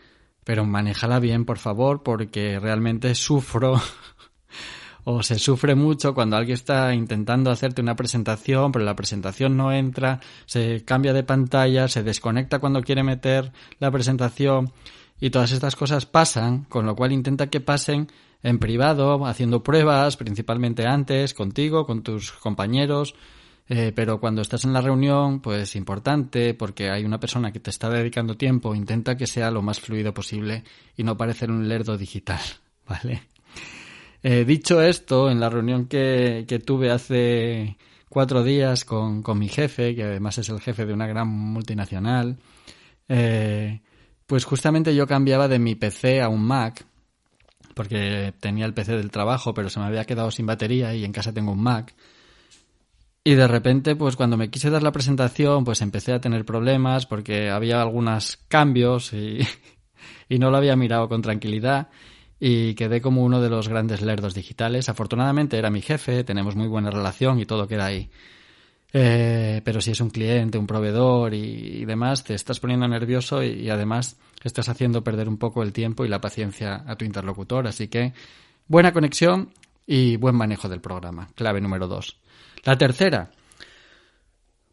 Pero 0.44 0.64
manéjala 0.64 1.18
bien, 1.18 1.44
por 1.44 1.58
favor, 1.58 2.02
porque 2.02 2.60
realmente 2.60 3.14
sufro 3.14 3.80
o 5.04 5.22
se 5.22 5.38
sufre 5.38 5.74
mucho 5.74 6.14
cuando 6.14 6.36
alguien 6.36 6.54
está 6.54 6.94
intentando 6.94 7.50
hacerte 7.50 7.82
una 7.82 7.96
presentación, 7.96 8.72
pero 8.72 8.84
la 8.84 8.96
presentación 8.96 9.56
no 9.56 9.72
entra, 9.72 10.20
se 10.46 10.84
cambia 10.84 11.12
de 11.12 11.24
pantalla, 11.24 11.88
se 11.88 12.02
desconecta 12.02 12.58
cuando 12.58 12.82
quiere 12.82 13.02
meter 13.02 13.52
la 13.78 13.90
presentación 13.90 14.72
y 15.20 15.30
todas 15.30 15.52
estas 15.52 15.76
cosas 15.76 16.06
pasan, 16.06 16.64
con 16.64 16.86
lo 16.86 16.96
cual 16.96 17.12
intenta 17.12 17.48
que 17.48 17.60
pasen 17.60 18.08
en 18.42 18.58
privado, 18.58 19.24
haciendo 19.26 19.62
pruebas, 19.62 20.16
principalmente 20.16 20.86
antes, 20.86 21.32
contigo, 21.32 21.86
con 21.86 22.02
tus 22.02 22.32
compañeros, 22.32 23.14
eh, 23.68 23.92
pero 23.94 24.21
cuando 24.21 24.42
estás 24.42 24.64
en 24.64 24.73
la 24.73 24.80
reunión, 24.80 25.40
pues 25.40 25.76
importante, 25.76 26.54
porque 26.54 26.90
hay 26.90 27.04
una 27.04 27.18
persona 27.18 27.52
que 27.52 27.61
te 27.61 27.71
está 27.71 27.88
dedicando 27.88 28.37
tiempo, 28.37 28.75
intenta 28.75 29.16
que 29.16 29.26
sea 29.26 29.50
lo 29.50 29.62
más 29.62 29.80
fluido 29.80 30.12
posible 30.12 30.64
y 30.97 31.02
no 31.02 31.16
parecer 31.16 31.50
un 31.50 31.68
lerdo 31.68 31.97
digital, 31.97 32.40
¿vale? 32.88 33.23
Eh, 34.23 34.44
dicho 34.44 34.83
esto, 34.83 35.30
en 35.30 35.40
la 35.40 35.50
reunión 35.50 35.87
que, 35.87 36.44
que 36.49 36.59
tuve 36.59 36.90
hace 36.90 37.76
cuatro 38.09 38.42
días 38.42 38.85
con, 38.85 39.23
con, 39.23 39.38
mi 39.38 39.49
jefe, 39.49 39.94
que 39.94 40.04
además 40.04 40.38
es 40.38 40.49
el 40.49 40.61
jefe 40.61 40.87
de 40.87 40.94
una 40.94 41.06
gran 41.06 41.28
multinacional, 41.28 42.38
eh, 43.09 43.80
pues 44.26 44.44
justamente 44.44 44.94
yo 44.94 45.06
cambiaba 45.06 45.49
de 45.49 45.59
mi 45.59 45.75
PC 45.75 46.23
a 46.23 46.28
un 46.28 46.42
Mac 46.44 46.87
porque 47.75 48.33
tenía 48.40 48.66
el 48.66 48.75
PC 48.75 48.97
del 48.97 49.11
trabajo, 49.11 49.52
pero 49.52 49.68
se 49.68 49.80
me 49.80 49.87
había 49.87 50.04
quedado 50.04 50.30
sin 50.30 50.47
batería 50.47 50.94
y 50.94 51.04
en 51.04 51.12
casa 51.12 51.33
tengo 51.33 51.52
un 51.52 51.62
Mac. 51.62 51.94
Y 53.25 53.35
de 53.35 53.49
repente, 53.49 53.97
pues 53.97 54.16
cuando 54.16 54.37
me 54.37 54.50
quise 54.50 54.69
dar 54.69 54.83
la 54.83 54.93
presentación, 54.93 55.64
pues 55.64 55.81
empecé 55.81 56.12
a 56.12 56.21
tener 56.21 56.45
problemas 56.45 57.07
porque 57.07 57.49
había 57.49 57.81
algunos 57.81 58.37
cambios 58.49 59.14
y, 59.14 59.38
y 60.28 60.38
no 60.38 60.50
lo 60.50 60.59
había 60.59 60.76
mirado 60.76 61.09
con 61.09 61.23
tranquilidad 61.23 61.88
y 62.38 62.75
quedé 62.75 63.00
como 63.00 63.23
uno 63.23 63.40
de 63.40 63.49
los 63.49 63.69
grandes 63.69 64.02
lerdos 64.02 64.35
digitales. 64.35 64.90
Afortunadamente 64.90 65.57
era 65.57 65.71
mi 65.71 65.81
jefe, 65.81 66.25
tenemos 66.25 66.57
muy 66.57 66.69
buena 66.69 66.90
relación 66.90 67.40
y 67.40 67.47
todo 67.47 67.66
queda 67.66 67.87
ahí. 67.87 68.11
Eh, 68.93 69.61
pero 69.64 69.81
si 69.81 69.90
es 69.90 70.00
un 70.00 70.11
cliente, 70.11 70.59
un 70.59 70.66
proveedor 70.66 71.35
y, 71.35 71.85
demás, 71.85 72.23
te 72.23 72.35
estás 72.35 72.61
poniendo 72.61 72.87
nervioso 72.87 73.43
y, 73.43 73.69
además 73.71 74.19
estás 74.43 74.69
haciendo 74.69 75.02
perder 75.02 75.26
un 75.26 75.38
poco 75.38 75.62
el 75.62 75.73
tiempo 75.73 76.04
y 76.04 76.09
la 76.09 76.21
paciencia 76.21 76.85
a 76.87 76.97
tu 76.97 77.07
interlocutor. 77.07 77.66
Así 77.66 77.88
que 77.88 78.12
buena 78.69 78.93
conexión 78.93 79.50
y 79.87 80.16
buen 80.16 80.37
manejo 80.37 80.69
del 80.69 80.83
programa. 80.83 81.28
Clave 81.35 81.62
número 81.62 81.88
dos. 81.88 82.19
La 82.64 82.78
tercera. 82.78 83.30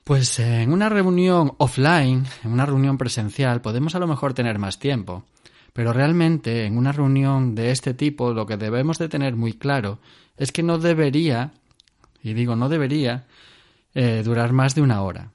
Pues 0.06 0.40
en 0.40 0.72
una 0.72 0.88
reunión 0.88 1.54
offline, 1.58 2.26
en 2.44 2.52
una 2.52 2.66
reunión 2.66 2.98
presencial, 2.98 3.62
podemos 3.62 3.96
a 3.96 4.00
lo 4.00 4.08
mejor 4.08 4.34
tener 4.34 4.60
más 4.60 4.80
tiempo. 4.80 5.26
Pero 5.74 5.94
realmente 5.94 6.66
en 6.66 6.78
una 6.78 6.92
reunión 6.92 7.54
de 7.54 7.72
este 7.72 7.94
tipo 7.94 8.34
lo 8.34 8.46
que 8.46 8.58
debemos 8.58 8.98
de 8.98 9.10
tener 9.10 9.36
muy 9.36 9.54
claro 9.54 10.00
es 10.38 10.52
que 10.52 10.64
no 10.64 10.78
debería, 10.78 11.52
y 12.24 12.34
digo 12.34 12.56
no 12.56 12.70
debería, 12.70 13.28
eh, 13.94 14.22
durar 14.24 14.54
más 14.54 14.74
de 14.74 14.82
una 14.82 15.02
hora. 15.02 15.32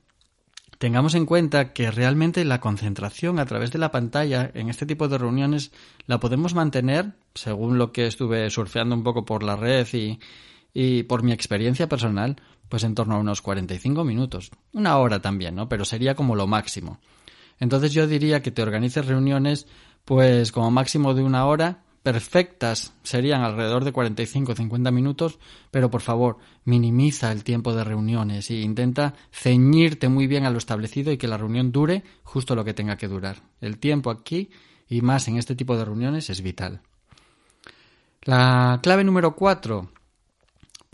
Tengamos 0.78 1.14
en 1.14 1.24
cuenta 1.24 1.72
que 1.72 1.90
realmente 1.90 2.44
la 2.44 2.60
concentración 2.60 3.38
a 3.38 3.46
través 3.46 3.70
de 3.70 3.78
la 3.78 3.90
pantalla 3.90 4.50
en 4.52 4.68
este 4.68 4.84
tipo 4.84 5.08
de 5.08 5.16
reuniones 5.16 5.72
la 6.06 6.20
podemos 6.20 6.54
mantener, 6.54 7.12
según 7.34 7.78
lo 7.78 7.92
que 7.92 8.06
estuve 8.06 8.48
surfeando 8.50 8.94
un 8.94 9.02
poco 9.02 9.24
por 9.24 9.42
la 9.42 9.56
red 9.56 9.86
y, 9.94 10.18
y 10.78 11.04
por 11.04 11.22
mi 11.22 11.32
experiencia 11.32 11.88
personal, 11.88 12.36
pues 12.68 12.84
en 12.84 12.94
torno 12.94 13.14
a 13.14 13.18
unos 13.18 13.40
45 13.40 14.04
minutos. 14.04 14.50
Una 14.74 14.98
hora 14.98 15.22
también, 15.22 15.54
¿no? 15.54 15.70
Pero 15.70 15.86
sería 15.86 16.14
como 16.14 16.36
lo 16.36 16.46
máximo. 16.46 17.00
Entonces 17.58 17.94
yo 17.94 18.06
diría 18.06 18.42
que 18.42 18.50
te 18.50 18.60
organices 18.60 19.06
reuniones 19.06 19.66
pues 20.04 20.52
como 20.52 20.70
máximo 20.70 21.14
de 21.14 21.22
una 21.22 21.46
hora 21.46 21.82
perfectas 22.02 22.92
serían 23.02 23.40
alrededor 23.40 23.84
de 23.84 23.92
45 23.92 24.52
o 24.52 24.54
50 24.54 24.90
minutos, 24.90 25.38
pero 25.70 25.90
por 25.90 26.02
favor, 26.02 26.36
minimiza 26.66 27.32
el 27.32 27.42
tiempo 27.42 27.74
de 27.74 27.82
reuniones 27.82 28.50
e 28.50 28.56
intenta 28.56 29.14
ceñirte 29.32 30.10
muy 30.10 30.26
bien 30.26 30.44
a 30.44 30.50
lo 30.50 30.58
establecido 30.58 31.10
y 31.10 31.16
que 31.16 31.26
la 31.26 31.38
reunión 31.38 31.72
dure 31.72 32.04
justo 32.22 32.54
lo 32.54 32.66
que 32.66 32.74
tenga 32.74 32.98
que 32.98 33.08
durar. 33.08 33.38
El 33.62 33.78
tiempo 33.78 34.10
aquí 34.10 34.50
y 34.90 35.00
más 35.00 35.26
en 35.26 35.38
este 35.38 35.56
tipo 35.56 35.74
de 35.74 35.86
reuniones 35.86 36.28
es 36.28 36.42
vital. 36.42 36.82
La 38.24 38.78
clave 38.82 39.04
número 39.04 39.34
cuatro, 39.34 39.88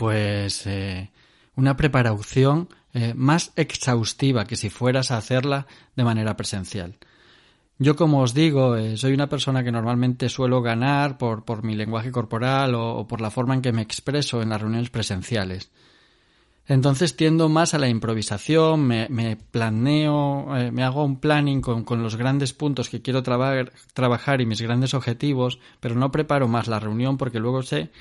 pues 0.02 0.66
eh, 0.66 1.12
una 1.54 1.76
preparación 1.76 2.68
eh, 2.92 3.14
más 3.14 3.52
exhaustiva 3.54 4.46
que 4.46 4.56
si 4.56 4.68
fueras 4.68 5.12
a 5.12 5.16
hacerla 5.16 5.68
de 5.94 6.02
manera 6.02 6.36
presencial. 6.36 6.96
Yo, 7.78 7.94
como 7.94 8.18
os 8.20 8.34
digo, 8.34 8.74
eh, 8.74 8.96
soy 8.96 9.12
una 9.12 9.28
persona 9.28 9.62
que 9.62 9.70
normalmente 9.70 10.28
suelo 10.28 10.60
ganar 10.60 11.18
por, 11.18 11.44
por 11.44 11.62
mi 11.62 11.76
lenguaje 11.76 12.10
corporal 12.10 12.74
o, 12.74 13.06
por 13.06 13.20
la 13.20 13.30
forma 13.30 13.54
en 13.54 13.62
que 13.62 13.70
me 13.70 13.80
expreso 13.80 14.42
en 14.42 14.48
las 14.48 14.60
reuniones 14.60 14.90
presenciales. 14.90 15.70
Entonces 16.66 17.14
tiendo 17.14 17.48
más 17.48 17.72
a 17.74 17.78
la 17.78 17.88
improvisación, 17.88 18.84
me, 18.84 19.36
planeo, 19.52 20.56
eh, 20.56 20.72
me 20.72 20.82
hago 20.82 21.04
un 21.04 21.20
planning 21.20 21.60
con, 21.60 21.84
con, 21.84 22.02
los 22.02 22.16
grandes 22.16 22.52
puntos 22.52 22.88
que 22.88 23.02
quiero 23.02 23.22
trabajar 23.22 24.40
y 24.40 24.46
mis 24.46 24.62
grandes 24.62 24.94
objetivos, 24.94 25.60
pero 25.78 25.94
no 25.94 26.10
preparo 26.10 26.48
más 26.48 26.66
la 26.66 26.80
reunión 26.80 27.18
porque 27.18 27.38
luego 27.38 27.62
sé 27.62 27.92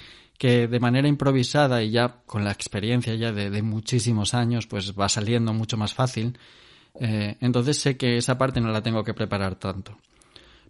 que 0.41 0.67
de 0.67 0.79
manera 0.79 1.07
improvisada 1.07 1.83
y 1.83 1.91
ya 1.91 2.23
con 2.25 2.43
la 2.43 2.51
experiencia 2.51 3.13
ya 3.13 3.31
de, 3.31 3.51
de 3.51 3.61
muchísimos 3.61 4.33
años, 4.33 4.65
pues 4.65 4.97
va 4.99 5.07
saliendo 5.07 5.53
mucho 5.53 5.77
más 5.77 5.93
fácil 5.93 6.35
eh, 6.99 7.37
entonces 7.39 7.79
sé 7.79 7.97
que 7.97 8.17
esa 8.17 8.37
parte 8.37 8.61
no 8.61 8.69
la 8.69 8.83
tengo 8.83 9.03
que 9.03 9.13
preparar 9.13 9.55
tanto. 9.55 9.97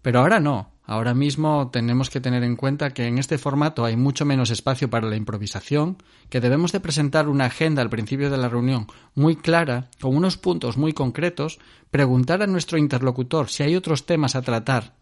Pero 0.02 0.20
ahora 0.20 0.40
no. 0.40 0.70
Ahora 0.84 1.14
mismo 1.14 1.70
tenemos 1.70 2.10
que 2.10 2.20
tener 2.20 2.42
en 2.42 2.56
cuenta 2.56 2.90
que 2.90 3.06
en 3.06 3.18
este 3.18 3.38
formato 3.38 3.84
hay 3.84 3.96
mucho 3.96 4.24
menos 4.24 4.50
espacio 4.50 4.90
para 4.90 5.08
la 5.08 5.14
improvisación, 5.14 5.96
que 6.28 6.40
debemos 6.40 6.72
de 6.72 6.80
presentar 6.80 7.28
una 7.28 7.44
agenda 7.44 7.82
al 7.82 7.90
principio 7.90 8.28
de 8.28 8.36
la 8.36 8.48
reunión 8.48 8.88
muy 9.14 9.36
clara, 9.36 9.90
con 10.00 10.16
unos 10.16 10.38
puntos 10.38 10.76
muy 10.76 10.92
concretos, 10.92 11.60
preguntar 11.90 12.42
a 12.42 12.48
nuestro 12.48 12.78
interlocutor 12.78 13.48
si 13.48 13.62
hay 13.62 13.76
otros 13.76 14.06
temas 14.06 14.34
a 14.34 14.42
tratar 14.42 14.94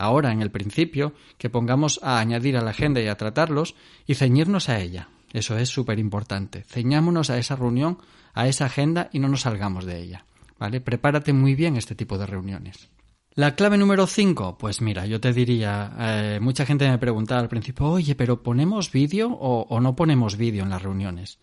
ahora 0.00 0.32
en 0.32 0.42
el 0.42 0.50
principio, 0.50 1.12
que 1.38 1.50
pongamos 1.50 2.00
a 2.02 2.18
añadir 2.18 2.56
a 2.56 2.62
la 2.62 2.70
agenda 2.70 3.00
y 3.00 3.08
a 3.08 3.16
tratarlos, 3.16 3.74
y 4.06 4.14
ceñirnos 4.14 4.68
a 4.68 4.80
ella. 4.80 5.08
Eso 5.32 5.56
es 5.56 5.68
súper 5.68 5.98
importante. 5.98 6.64
Ceñámonos 6.66 7.30
a 7.30 7.38
esa 7.38 7.56
reunión, 7.56 7.98
a 8.34 8.48
esa 8.48 8.66
agenda 8.66 9.10
y 9.12 9.18
no 9.18 9.28
nos 9.28 9.42
salgamos 9.42 9.84
de 9.84 10.00
ella. 10.00 10.24
¿vale? 10.60 10.80
Prepárate 10.80 11.32
muy 11.32 11.56
bien 11.56 11.76
este 11.76 11.96
tipo 11.96 12.18
de 12.18 12.26
reuniones. 12.26 12.90
La 13.34 13.54
clave 13.54 13.78
número 13.78 14.06
5, 14.06 14.58
pues 14.58 14.82
mira, 14.82 15.06
yo 15.06 15.20
te 15.20 15.32
diría, 15.32 15.92
eh, 15.98 16.38
mucha 16.40 16.66
gente 16.66 16.88
me 16.88 16.98
preguntaba 16.98 17.40
al 17.40 17.48
principio, 17.48 17.86
oye, 17.86 18.14
pero 18.14 18.42
¿ponemos 18.42 18.92
vídeo 18.92 19.30
o, 19.30 19.80
no 19.80 19.96
ponemos 19.96 20.36
vídeo 20.36 20.64
en 20.64 20.70
las 20.70 20.82
reuniones? 20.82 21.38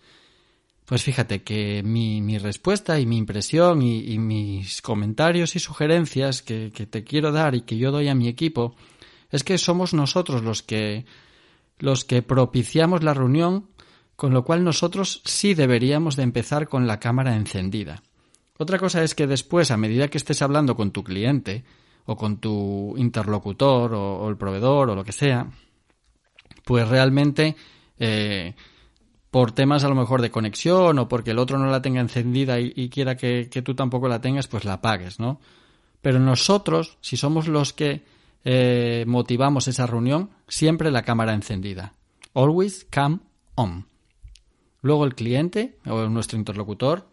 Pues 0.88 1.04
fíjate 1.04 1.44
que 1.44 1.84
mi, 1.84 2.38
respuesta 2.38 2.98
y 2.98 3.06
mi 3.06 3.18
impresión 3.18 3.82
y, 3.82 4.18
mis 4.20 4.82
comentarios 4.82 5.58
y 5.58 5.60
sugerencias 5.60 6.42
que, 6.42 6.72
que, 6.74 6.86
te 6.86 7.04
quiero 7.04 7.34
dar 7.34 7.56
y 7.56 7.62
que 7.64 7.78
yo 7.78 7.92
doy 7.92 8.08
a 8.08 8.16
mi 8.16 8.30
equipo 8.30 8.74
es 9.30 9.44
que 9.44 9.58
somos 9.58 9.94
nosotros 9.94 10.44
los 10.44 10.64
que, 10.64 11.06
los 11.78 12.06
que 12.06 12.22
propiciamos 12.22 13.04
la 13.04 13.14
reunión, 13.14 13.68
con 14.16 14.34
lo 14.34 14.46
cual 14.46 14.64
nosotros 14.64 15.22
sí 15.26 15.56
deberíamos 15.56 16.16
de 16.16 16.24
empezar 16.24 16.70
con 16.70 16.88
la 16.88 17.02
cámara 17.02 17.36
encendida. 17.36 18.02
Otra 18.58 18.80
cosa 18.80 19.04
es 19.04 19.14
que 19.14 19.28
después, 19.28 19.72
a 19.72 19.78
medida 19.78 20.08
que 20.08 20.18
estés 20.18 20.42
hablando 20.42 20.78
con 20.78 20.92
tu 20.92 21.04
cliente 21.04 21.66
o 22.06 22.16
con 22.16 22.38
tu 22.38 22.96
interlocutor 22.96 23.94
o, 23.94 24.30
el 24.30 24.38
proveedor 24.38 24.92
o 24.92 24.96
lo 24.96 25.04
que 25.04 25.12
sea, 25.12 25.52
pues 26.64 26.88
realmente 26.88 27.58
eh, 28.00 28.56
por 29.32 29.52
temas 29.52 29.84
a 29.84 29.90
lo 29.90 29.96
mejor 29.96 30.22
de 30.22 30.32
conexión 30.32 31.00
o 31.00 31.08
porque 31.08 31.32
el 31.32 31.40
otro 31.40 31.58
no 31.58 31.68
la 31.68 31.82
tenga 31.82 32.02
encendida 32.02 32.60
y, 32.60 32.90
quiera 32.90 33.16
que, 33.16 33.50
tú 33.64 33.76
tampoco 33.76 34.08
la 34.08 34.22
tengas, 34.22 34.48
pues 34.48 34.66
la 34.66 34.74
apagues, 34.74 35.20
¿no? 35.20 35.40
Pero 36.02 36.20
nosotros, 36.20 36.98
si 37.02 37.18
somos 37.18 37.48
los 37.48 37.74
que 37.74 38.04
eh, 38.46 39.04
motivamos 39.08 39.68
esa 39.68 39.88
reunión, 39.88 40.30
siempre 40.48 40.92
la 40.92 41.04
cámara 41.04 41.34
encendida. 41.34 41.94
Always 42.34 42.86
cam 42.90 43.22
on. 43.56 43.88
Luego 44.82 45.06
el 45.06 45.16
cliente 45.16 45.78
o 45.86 46.08
nuestro 46.08 46.38
interlocutor 46.38 47.08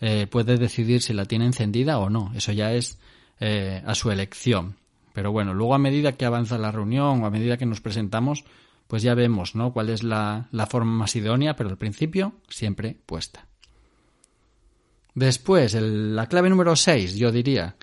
eh, 0.00 0.26
puede 0.26 0.56
decidir 0.56 1.02
si 1.02 1.12
la 1.12 1.26
tiene 1.26 1.46
encendida 1.46 1.98
o 1.98 2.10
no. 2.10 2.32
Eso 2.34 2.50
ya 2.52 2.72
es 2.72 2.98
eh, 3.38 3.82
a 3.86 3.94
su 3.94 4.10
elección. 4.10 4.76
Pero 5.12 5.32
bueno, 5.32 5.54
luego 5.54 5.74
a 5.74 5.78
medida 5.78 6.12
que 6.12 6.24
avanza 6.24 6.58
la 6.58 6.72
reunión 6.72 7.22
o 7.22 7.26
a 7.26 7.30
medida 7.30 7.56
que 7.56 7.66
nos 7.66 7.80
presentamos, 7.80 8.44
pues 8.90 9.04
ya 9.04 9.14
vemos 9.14 9.54
¿no? 9.54 9.72
cuál 9.72 9.88
es 9.88 10.02
la, 10.02 10.48
forma 10.68 10.90
más 10.90 11.14
idónea, 11.14 11.54
pero 11.54 11.70
al 11.70 11.78
principio 11.78 12.32
siempre 12.48 12.96
puesta. 13.06 13.46
Después, 15.14 15.74
la 15.74 16.26
clave 16.26 16.50
número 16.50 16.74
6, 16.74 17.14
yo 17.14 17.30
diría, 17.30 17.76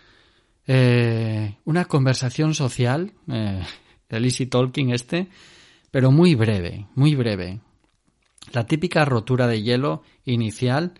eh, 0.67 1.55
una 1.63 1.85
conversación 1.85 2.53
social, 2.53 3.13
el 3.25 4.25
easy 4.25 4.47
talking 4.47 4.89
este, 4.89 5.29
pero 5.91 6.11
muy 6.11 6.35
breve, 6.35 6.87
muy 6.93 7.15
breve. 7.15 7.61
La 8.51 8.65
típica 8.65 9.05
rotura 9.05 9.47
de 9.47 9.61
hielo 9.61 10.03
inicial 10.25 10.93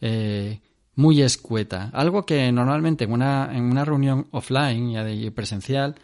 eh, 0.00 0.60
muy 0.94 1.20
escueta. 1.20 1.90
Algo 1.92 2.24
que 2.24 2.50
normalmente 2.50 3.04
en 3.04 3.12
una, 3.12 3.50
en 3.52 3.64
una 3.64 3.84
reunión 3.84 4.26
offline 4.30 4.90
y 4.90 5.30
presencial 5.30 5.96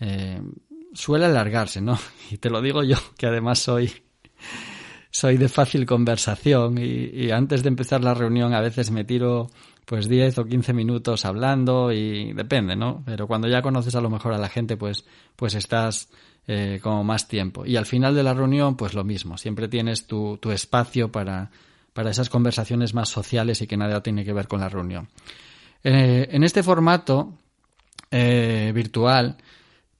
eh, 0.00 0.40
suele 0.94 1.26
alargarse, 1.26 1.80
¿no? 1.80 1.98
Y 2.30 2.38
te 2.38 2.50
lo 2.50 2.62
digo 2.62 2.82
yo, 2.82 2.96
que 3.18 3.26
además 3.26 3.58
soy, 3.58 3.92
soy 5.10 5.36
de 5.36 5.48
fácil 5.48 5.84
conversación 5.84 6.78
y, 6.78 7.10
y 7.12 7.30
antes 7.30 7.62
de 7.62 7.68
empezar 7.68 8.02
la 8.02 8.14
reunión 8.14 8.54
a 8.54 8.60
veces 8.60 8.90
me 8.90 9.04
tiro 9.04 9.50
pues 9.84 10.08
10 10.08 10.38
o 10.38 10.44
15 10.46 10.72
minutos 10.72 11.24
hablando 11.24 11.92
y 11.92 12.32
depende, 12.32 12.76
¿no? 12.76 13.02
Pero 13.04 13.26
cuando 13.26 13.48
ya 13.48 13.62
conoces 13.62 13.94
a 13.94 14.00
lo 14.00 14.08
mejor 14.08 14.32
a 14.32 14.38
la 14.38 14.48
gente, 14.48 14.76
pues, 14.76 15.04
pues 15.36 15.54
estás 15.54 16.08
eh, 16.46 16.80
como 16.82 17.04
más 17.04 17.28
tiempo. 17.28 17.66
Y 17.66 17.76
al 17.76 17.86
final 17.86 18.14
de 18.14 18.22
la 18.22 18.34
reunión, 18.34 18.76
pues 18.76 18.94
lo 18.94 19.04
mismo. 19.04 19.36
Siempre 19.36 19.68
tienes 19.68 20.06
tu, 20.06 20.38
tu 20.38 20.52
espacio 20.52 21.12
para, 21.12 21.50
para 21.92 22.10
esas 22.10 22.30
conversaciones 22.30 22.94
más 22.94 23.08
sociales 23.08 23.60
y 23.60 23.66
que 23.66 23.76
nada 23.76 24.02
tiene 24.02 24.24
que 24.24 24.32
ver 24.32 24.48
con 24.48 24.60
la 24.60 24.68
reunión. 24.68 25.08
Eh, 25.82 26.28
en 26.30 26.44
este 26.44 26.62
formato 26.62 27.34
eh, 28.10 28.72
virtual, 28.74 29.36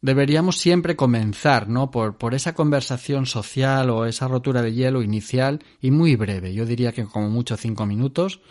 deberíamos 0.05 0.59
siempre 0.59 0.97
comenzar, 0.97 1.67
¿no? 1.67 1.91
Por, 1.91 2.19
por 2.19 2.35
esa 2.35 2.55
conversación 2.55 3.25
social 3.25 3.89
o 3.89 4.05
esa 4.05 4.29
rotura 4.29 4.61
de 4.61 4.75
hielo 4.75 5.03
inicial 5.03 5.61
y 5.81 5.91
muy 5.91 6.15
breve. 6.15 6.53
Yo 6.53 6.67
diría 6.67 6.93
que 6.93 7.07
como 7.07 7.31
mucho 7.31 7.57
cinco 7.57 7.87
minutos 7.87 8.43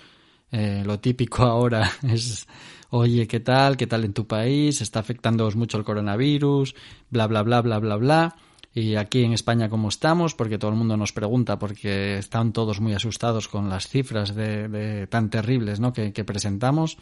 eh, 0.51 0.81
lo 0.83 0.99
típico 0.99 1.43
ahora 1.43 1.91
es, 2.01 2.47
oye, 2.89 3.27
¿qué 3.27 3.39
tal? 3.39 3.77
¿Qué 3.77 3.85
tal 3.85 4.03
en 4.03 4.13
tu 4.13 4.25
país? 4.25 4.81
¿Está 4.81 5.01
afectándoos 5.01 5.55
mucho 5.55 5.77
el 5.77 5.83
coronavirus? 5.83 6.73
Bla, 7.11 7.27
bla, 7.27 7.43
bla, 7.43 7.61
bla, 7.61 7.77
bla, 7.77 7.97
bla. 7.97 8.35
Y 8.73 8.95
aquí 8.95 9.23
en 9.23 9.33
España, 9.33 9.69
¿cómo 9.69 9.89
estamos? 9.89 10.33
Porque 10.33 10.57
todo 10.57 10.71
el 10.71 10.77
mundo 10.77 10.97
nos 10.97 11.13
pregunta, 11.13 11.59
porque 11.59 12.17
están 12.17 12.51
todos 12.51 12.81
muy 12.81 12.95
asustados 12.95 13.47
con 13.47 13.69
las 13.69 13.87
cifras 13.87 14.33
de, 14.33 15.05
tan 15.05 15.29
terribles 15.29 15.79
¿no? 15.79 15.93
que, 15.93 16.13
que 16.13 16.23
presentamos. 16.23 16.97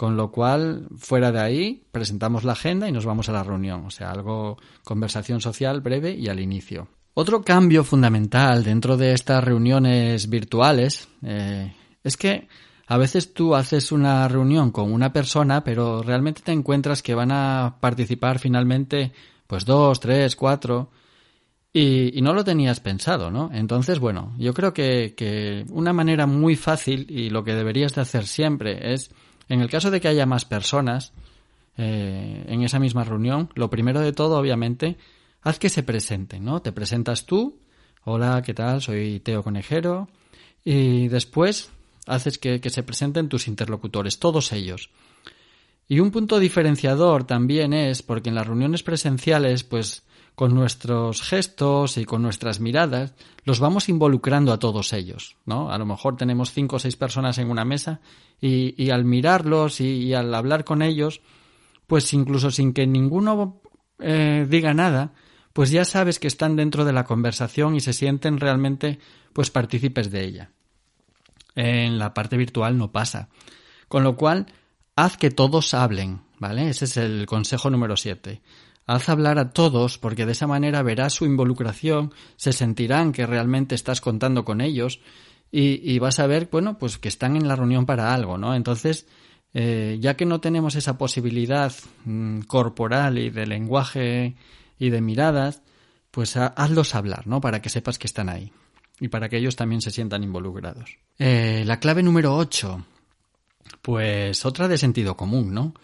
Con 0.00 0.16
lo 0.16 0.30
cual, 0.30 0.88
fuera 0.96 1.30
de 1.30 1.40
ahí, 1.40 1.82
presentamos 1.92 2.42
la 2.42 2.52
agenda 2.52 2.88
y 2.88 2.92
nos 2.92 3.04
vamos 3.04 3.28
a 3.28 3.32
la 3.32 3.42
reunión. 3.42 3.84
O 3.84 3.90
sea, 3.90 4.10
algo, 4.10 4.56
conversación 4.82 5.42
social 5.42 5.82
breve 5.82 6.12
y 6.12 6.28
al 6.28 6.40
inicio. 6.40 6.88
Otro 7.12 7.42
cambio 7.42 7.84
fundamental 7.84 8.64
dentro 8.64 8.96
de 8.96 9.12
estas 9.12 9.44
reuniones 9.44 10.30
virtuales 10.30 11.06
eh, 11.22 11.74
es 12.02 12.16
que 12.16 12.48
a 12.86 12.96
veces 12.96 13.34
tú 13.34 13.54
haces 13.54 13.92
una 13.92 14.26
reunión 14.26 14.70
con 14.70 14.90
una 14.90 15.12
persona, 15.12 15.62
pero 15.62 16.02
realmente 16.02 16.40
te 16.42 16.52
encuentras 16.52 17.02
que 17.02 17.14
van 17.14 17.30
a 17.30 17.76
participar 17.78 18.38
finalmente 18.38 19.12
pues 19.46 19.66
dos, 19.66 20.00
tres, 20.00 20.34
cuatro, 20.34 20.88
y, 21.72 22.20
no 22.22 22.32
lo 22.32 22.42
tenías 22.42 22.80
pensado, 22.80 23.30
¿no? 23.30 23.50
Entonces, 23.52 24.00
bueno, 24.00 24.34
yo 24.38 24.52
creo 24.54 24.72
que, 24.74 25.64
una 25.70 25.92
manera 25.92 26.26
muy 26.26 26.56
fácil 26.56 27.06
y 27.08 27.30
lo 27.30 27.44
que 27.44 27.54
deberías 27.54 27.94
de 27.94 28.00
hacer 28.00 28.26
siempre 28.26 28.92
es, 28.92 29.10
en 29.50 29.60
el 29.60 29.68
caso 29.68 29.90
de 29.90 30.00
que 30.00 30.08
haya 30.08 30.26
más 30.26 30.44
personas 30.44 31.12
eh, 31.76 32.44
en 32.46 32.62
esa 32.62 32.78
misma 32.78 33.02
reunión, 33.04 33.50
lo 33.56 33.68
primero 33.68 34.00
de 34.00 34.12
todo, 34.12 34.38
obviamente, 34.38 34.96
haz 35.42 35.58
que 35.58 35.68
se 35.68 35.82
presenten, 35.82 36.44
¿no? 36.44 36.62
Te 36.62 36.70
presentas 36.70 37.26
tú, 37.26 37.58
hola, 38.04 38.42
¿qué 38.46 38.54
tal? 38.54 38.80
Soy 38.80 39.18
Teo 39.18 39.42
Conejero, 39.42 40.08
y 40.64 41.08
después 41.08 41.70
haces 42.06 42.38
que, 42.38 42.60
se 42.70 42.82
presenten 42.84 43.28
tus 43.28 43.48
interlocutores, 43.48 44.20
todos 44.20 44.52
ellos. 44.52 44.90
Y 45.88 45.98
un 45.98 46.12
punto 46.12 46.38
diferenciador 46.38 47.24
también 47.24 47.72
es 47.72 48.02
porque 48.02 48.28
en 48.28 48.36
las 48.36 48.46
reuniones 48.46 48.84
presenciales, 48.84 49.64
pues 49.64 50.04
con 50.34 50.54
nuestros 50.54 51.22
gestos 51.22 51.96
y 51.96 52.04
con 52.04 52.22
nuestras 52.22 52.60
miradas, 52.60 53.14
los 53.44 53.60
vamos 53.60 53.88
involucrando 53.88 54.52
a 54.52 54.58
todos 54.58 54.92
ellos, 54.92 55.36
¿no? 55.44 55.70
A 55.70 55.78
lo 55.78 55.86
mejor 55.86 56.16
tenemos 56.16 56.52
cinco 56.52 56.76
o 56.76 56.78
seis 56.78 56.96
personas 56.96 57.38
en 57.38 57.50
una 57.50 57.64
mesa 57.64 58.00
y, 58.40 58.90
al 58.90 59.04
mirarlos 59.04 59.80
y, 59.80 60.14
al 60.14 60.34
hablar 60.34 60.64
con 60.64 60.82
ellos, 60.82 61.20
pues 61.86 62.12
incluso 62.12 62.50
sin 62.50 62.72
que 62.72 62.86
ninguno 62.86 63.60
eh, 63.98 64.46
diga 64.48 64.72
nada, 64.72 65.12
pues 65.52 65.70
ya 65.70 65.84
sabes 65.84 66.18
que 66.18 66.28
están 66.28 66.56
dentro 66.56 66.84
de 66.84 66.92
la 66.92 67.04
conversación 67.04 67.74
y 67.74 67.80
se 67.80 67.92
sienten 67.92 68.38
realmente 68.38 68.98
pues 69.32 69.50
partícipes 69.50 70.10
de 70.10 70.24
ella 70.24 70.50
en 71.54 71.98
la 71.98 72.14
parte 72.14 72.36
virtual 72.36 72.78
no 72.78 72.92
pasa. 72.92 73.28
Con 73.88 74.04
lo 74.04 74.16
cual, 74.16 74.46
haz 74.96 75.16
que 75.16 75.30
todos 75.30 75.74
hablen, 75.74 76.22
¿vale? 76.38 76.68
Ese 76.68 76.84
es 76.84 76.96
el 76.96 77.26
consejo 77.26 77.70
número 77.70 77.96
7. 77.96 78.40
Haz 78.90 79.08
hablar 79.08 79.38
a 79.38 79.50
todos 79.50 79.98
porque 79.98 80.26
de 80.26 80.32
esa 80.32 80.48
manera 80.48 80.82
verás 80.82 81.12
su 81.12 81.24
involucración, 81.24 82.12
se 82.34 82.52
sentirán 82.52 83.12
que 83.12 83.24
realmente 83.24 83.76
estás 83.76 84.00
contando 84.00 84.44
con 84.44 84.60
ellos 84.60 84.98
y, 85.52 85.96
vas 86.00 86.18
a 86.18 86.26
ver, 86.26 86.48
bueno, 86.50 86.76
pues 86.76 86.98
que 86.98 87.06
están 87.06 87.36
en 87.36 87.46
la 87.46 87.54
reunión 87.54 87.86
para 87.86 88.12
algo, 88.12 88.36
¿no? 88.36 88.52
Entonces, 88.52 89.06
eh, 89.54 89.98
ya 90.00 90.16
que 90.16 90.26
no 90.26 90.40
tenemos 90.40 90.74
esa 90.74 90.98
posibilidad 90.98 91.72
mm, 92.04 92.40
corporal 92.40 93.18
y 93.18 93.30
de 93.30 93.46
lenguaje 93.46 94.34
y 94.76 94.90
de 94.90 95.00
miradas, 95.00 95.62
pues 96.10 96.36
hazlos 96.36 96.96
hablar, 96.96 97.28
¿no? 97.28 97.40
Para 97.40 97.62
que 97.62 97.68
sepas 97.68 97.96
que 97.96 98.08
están 98.08 98.28
ahí 98.28 98.50
y 98.98 99.06
para 99.06 99.28
que 99.28 99.36
ellos 99.36 99.54
también 99.54 99.82
se 99.82 99.92
sientan 99.92 100.24
involucrados. 100.24 100.98
Eh, 101.16 101.62
la 101.64 101.78
clave 101.78 102.02
número 102.02 102.34
8, 102.34 102.84
pues 103.82 104.44
otra 104.44 104.66
de 104.66 104.78
sentido 104.78 105.16
común, 105.16 105.54
¿no? 105.54 105.74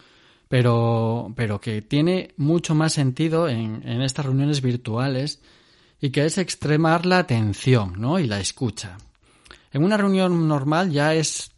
Pero, 0.49 1.33
pero 1.35 1.59
que 1.59 1.81
tiene 1.81 2.33
mucho 2.37 2.73
más 2.73 2.93
sentido 2.93 3.49
en, 3.49 3.87
en 3.87 4.01
estas 4.01 4.25
reuniones 4.25 4.61
virtuales 4.61 5.41
y 5.99 6.11
que 6.11 6.25
es 6.25 6.37
extremar 6.37 7.05
la 7.05 7.19
atención, 7.19 7.95
¿no? 7.97 8.19
Y 8.19 8.27
la 8.27 8.39
escucha. 8.39 8.97
En 9.71 9.83
una 9.83 9.97
reunión 9.97 10.47
normal 10.47 10.91
ya 10.91 11.13
es 11.13 11.51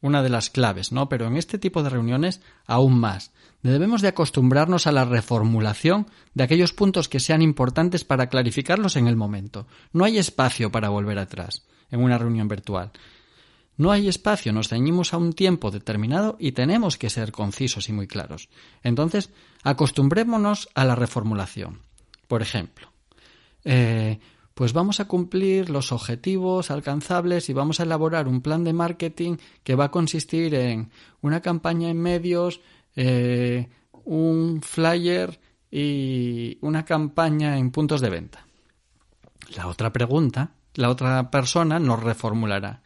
una 0.00 0.22
de 0.22 0.30
las 0.30 0.50
claves, 0.50 0.92
¿no? 0.92 1.08
Pero 1.08 1.26
en 1.26 1.36
este 1.36 1.58
tipo 1.58 1.82
de 1.82 1.90
reuniones 1.90 2.40
aún 2.66 2.98
más. 2.98 3.32
Debemos 3.62 4.00
de 4.00 4.08
acostumbrarnos 4.08 4.86
a 4.86 4.92
la 4.92 5.04
reformulación 5.04 6.06
de 6.32 6.44
aquellos 6.44 6.72
puntos 6.72 7.08
que 7.08 7.20
sean 7.20 7.42
importantes 7.42 8.04
para 8.04 8.28
clarificarlos 8.28 8.96
en 8.96 9.06
el 9.06 9.16
momento. 9.16 9.66
No 9.92 10.04
hay 10.04 10.16
espacio 10.16 10.72
para 10.72 10.88
volver 10.88 11.18
atrás 11.18 11.66
en 11.90 12.02
una 12.02 12.16
reunión 12.16 12.48
virtual. 12.48 12.92
No 13.80 13.92
hay 13.92 14.08
espacio, 14.08 14.52
nos 14.52 14.68
ceñimos 14.68 15.14
a 15.14 15.16
un 15.16 15.32
tiempo 15.32 15.70
determinado 15.70 16.36
y 16.38 16.52
tenemos 16.52 16.98
que 16.98 17.08
ser 17.08 17.32
concisos 17.32 17.88
y 17.88 17.94
muy 17.94 18.06
claros. 18.06 18.50
Entonces, 18.82 19.30
acostumbrémonos 19.62 20.68
a 20.74 20.84
la 20.84 20.94
reformulación. 20.94 21.80
Por 22.28 22.42
ejemplo, 22.42 22.92
eh, 23.64 24.20
pues 24.52 24.74
vamos 24.74 25.00
a 25.00 25.06
cumplir 25.06 25.70
los 25.70 25.92
objetivos 25.92 26.70
alcanzables 26.70 27.48
y 27.48 27.54
vamos 27.54 27.80
a 27.80 27.84
elaborar 27.84 28.28
un 28.28 28.42
plan 28.42 28.64
de 28.64 28.74
marketing 28.74 29.38
que 29.64 29.76
va 29.76 29.86
a 29.86 29.90
consistir 29.90 30.54
en 30.54 30.90
una 31.22 31.40
campaña 31.40 31.88
en 31.88 32.02
medios, 32.02 32.60
eh, 32.96 33.70
un 34.04 34.60
flyer 34.60 35.40
y 35.70 36.58
una 36.60 36.84
campaña 36.84 37.56
en 37.56 37.70
puntos 37.70 38.02
de 38.02 38.10
venta. 38.10 38.46
La 39.56 39.68
otra 39.68 39.90
pregunta, 39.90 40.50
la 40.74 40.90
otra 40.90 41.30
persona 41.30 41.78
nos 41.78 42.02
reformulará. 42.02 42.82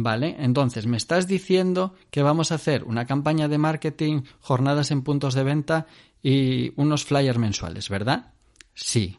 Vale, 0.00 0.36
entonces 0.38 0.86
me 0.86 0.96
estás 0.96 1.26
diciendo 1.26 1.92
que 2.12 2.22
vamos 2.22 2.52
a 2.52 2.54
hacer 2.54 2.84
una 2.84 3.04
campaña 3.04 3.48
de 3.48 3.58
marketing, 3.58 4.22
jornadas 4.38 4.92
en 4.92 5.02
puntos 5.02 5.34
de 5.34 5.42
venta 5.42 5.86
y 6.22 6.72
unos 6.76 7.04
flyers 7.04 7.36
mensuales, 7.36 7.88
¿verdad? 7.88 8.32
Sí, 8.74 9.18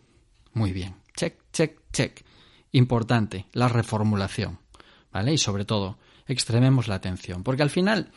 muy 0.53 0.71
bien. 0.71 0.95
Check, 1.17 1.35
check, 1.51 1.81
check. 1.91 2.21
Importante, 2.71 3.47
la 3.51 3.67
reformulación. 3.67 4.59
¿Vale? 5.11 5.33
Y 5.33 5.37
sobre 5.37 5.65
todo, 5.65 5.97
extrememos 6.25 6.87
la 6.87 6.95
atención. 6.95 7.43
Porque 7.43 7.63
al 7.63 7.71
final, 7.71 8.13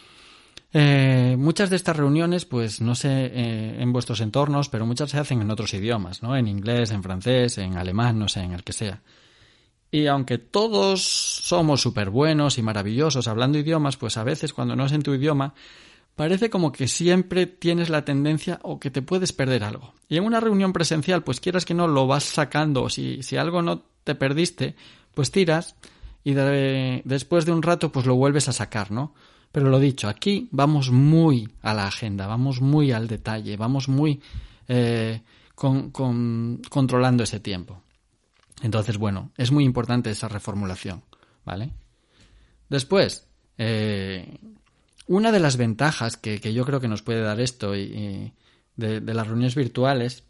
eh, 0.72 1.34
muchas 1.36 1.68
de 1.68 1.74
estas 1.74 1.96
reuniones, 1.96 2.44
pues 2.44 2.80
no 2.80 2.94
sé 2.94 3.08
eh, 3.10 3.82
en 3.82 3.92
vuestros 3.92 4.20
entornos, 4.20 4.68
pero 4.68 4.86
muchas 4.86 5.10
se 5.10 5.18
hacen 5.18 5.42
en 5.42 5.50
otros 5.50 5.74
idiomas, 5.74 6.22
¿no? 6.22 6.36
En 6.36 6.46
inglés, 6.46 6.92
en 6.92 7.02
francés, 7.02 7.58
en 7.58 7.76
alemán, 7.76 8.20
no 8.20 8.28
sé, 8.28 8.38
en 8.42 8.52
el 8.52 8.62
que 8.62 8.72
sea. 8.72 9.02
Y 9.92 10.06
aunque 10.06 10.38
todos 10.38 11.02
somos 11.02 11.82
súper 11.82 12.08
buenos 12.08 12.56
y 12.56 12.62
maravillosos 12.62 13.28
hablando 13.28 13.58
idiomas, 13.58 13.98
pues 13.98 14.16
a 14.16 14.24
veces 14.24 14.54
cuando 14.54 14.74
no 14.74 14.86
es 14.86 14.92
en 14.92 15.02
tu 15.02 15.12
idioma, 15.12 15.52
parece 16.16 16.48
como 16.48 16.72
que 16.72 16.88
siempre 16.88 17.44
tienes 17.46 17.90
la 17.90 18.02
tendencia 18.02 18.58
o 18.62 18.80
que 18.80 18.90
te 18.90 19.02
puedes 19.02 19.34
perder 19.34 19.64
algo. 19.64 19.92
Y 20.08 20.16
en 20.16 20.24
una 20.24 20.40
reunión 20.40 20.72
presencial, 20.72 21.22
pues 21.22 21.40
quieras 21.40 21.66
que 21.66 21.74
no, 21.74 21.88
lo 21.88 22.06
vas 22.06 22.24
sacando. 22.24 22.88
Si, 22.88 23.22
si 23.22 23.36
algo 23.36 23.60
no 23.60 23.82
te 24.02 24.14
perdiste, 24.14 24.76
pues 25.14 25.30
tiras 25.30 25.76
y 26.24 26.32
después 26.32 27.44
de 27.44 27.52
un 27.52 27.62
rato, 27.62 27.92
pues 27.92 28.06
lo 28.06 28.14
vuelves 28.14 28.48
a 28.48 28.52
sacar, 28.52 28.92
¿no? 28.92 29.12
Pero 29.52 29.68
lo 29.68 29.78
dicho, 29.78 30.08
aquí 30.08 30.48
vamos 30.52 30.90
muy 30.90 31.50
a 31.60 31.74
la 31.74 31.86
agenda, 31.86 32.26
vamos 32.26 32.62
muy 32.62 32.92
al 32.92 33.08
detalle, 33.08 33.58
vamos 33.58 33.90
muy 33.90 34.22
eh, 34.68 35.20
con, 35.54 35.90
controlando 36.70 37.24
ese 37.24 37.40
tiempo. 37.40 37.82
Entonces, 38.62 38.96
bueno, 38.96 39.32
es 39.36 39.50
muy 39.50 39.64
importante 39.64 40.10
esa 40.10 40.28
reformulación, 40.28 41.02
¿vale? 41.44 41.70
Después, 42.68 43.26
eh, 43.58 44.38
una 45.08 45.32
de 45.32 45.40
las 45.40 45.56
ventajas 45.56 46.16
que, 46.16 46.38
yo 46.52 46.64
creo 46.64 46.80
que 46.80 46.88
nos 46.88 47.02
puede 47.02 47.20
dar 47.20 47.40
esto 47.40 47.76
y, 47.76 48.32
de, 48.76 49.00
las 49.00 49.26
reuniones 49.26 49.54
virtuales, 49.54 50.24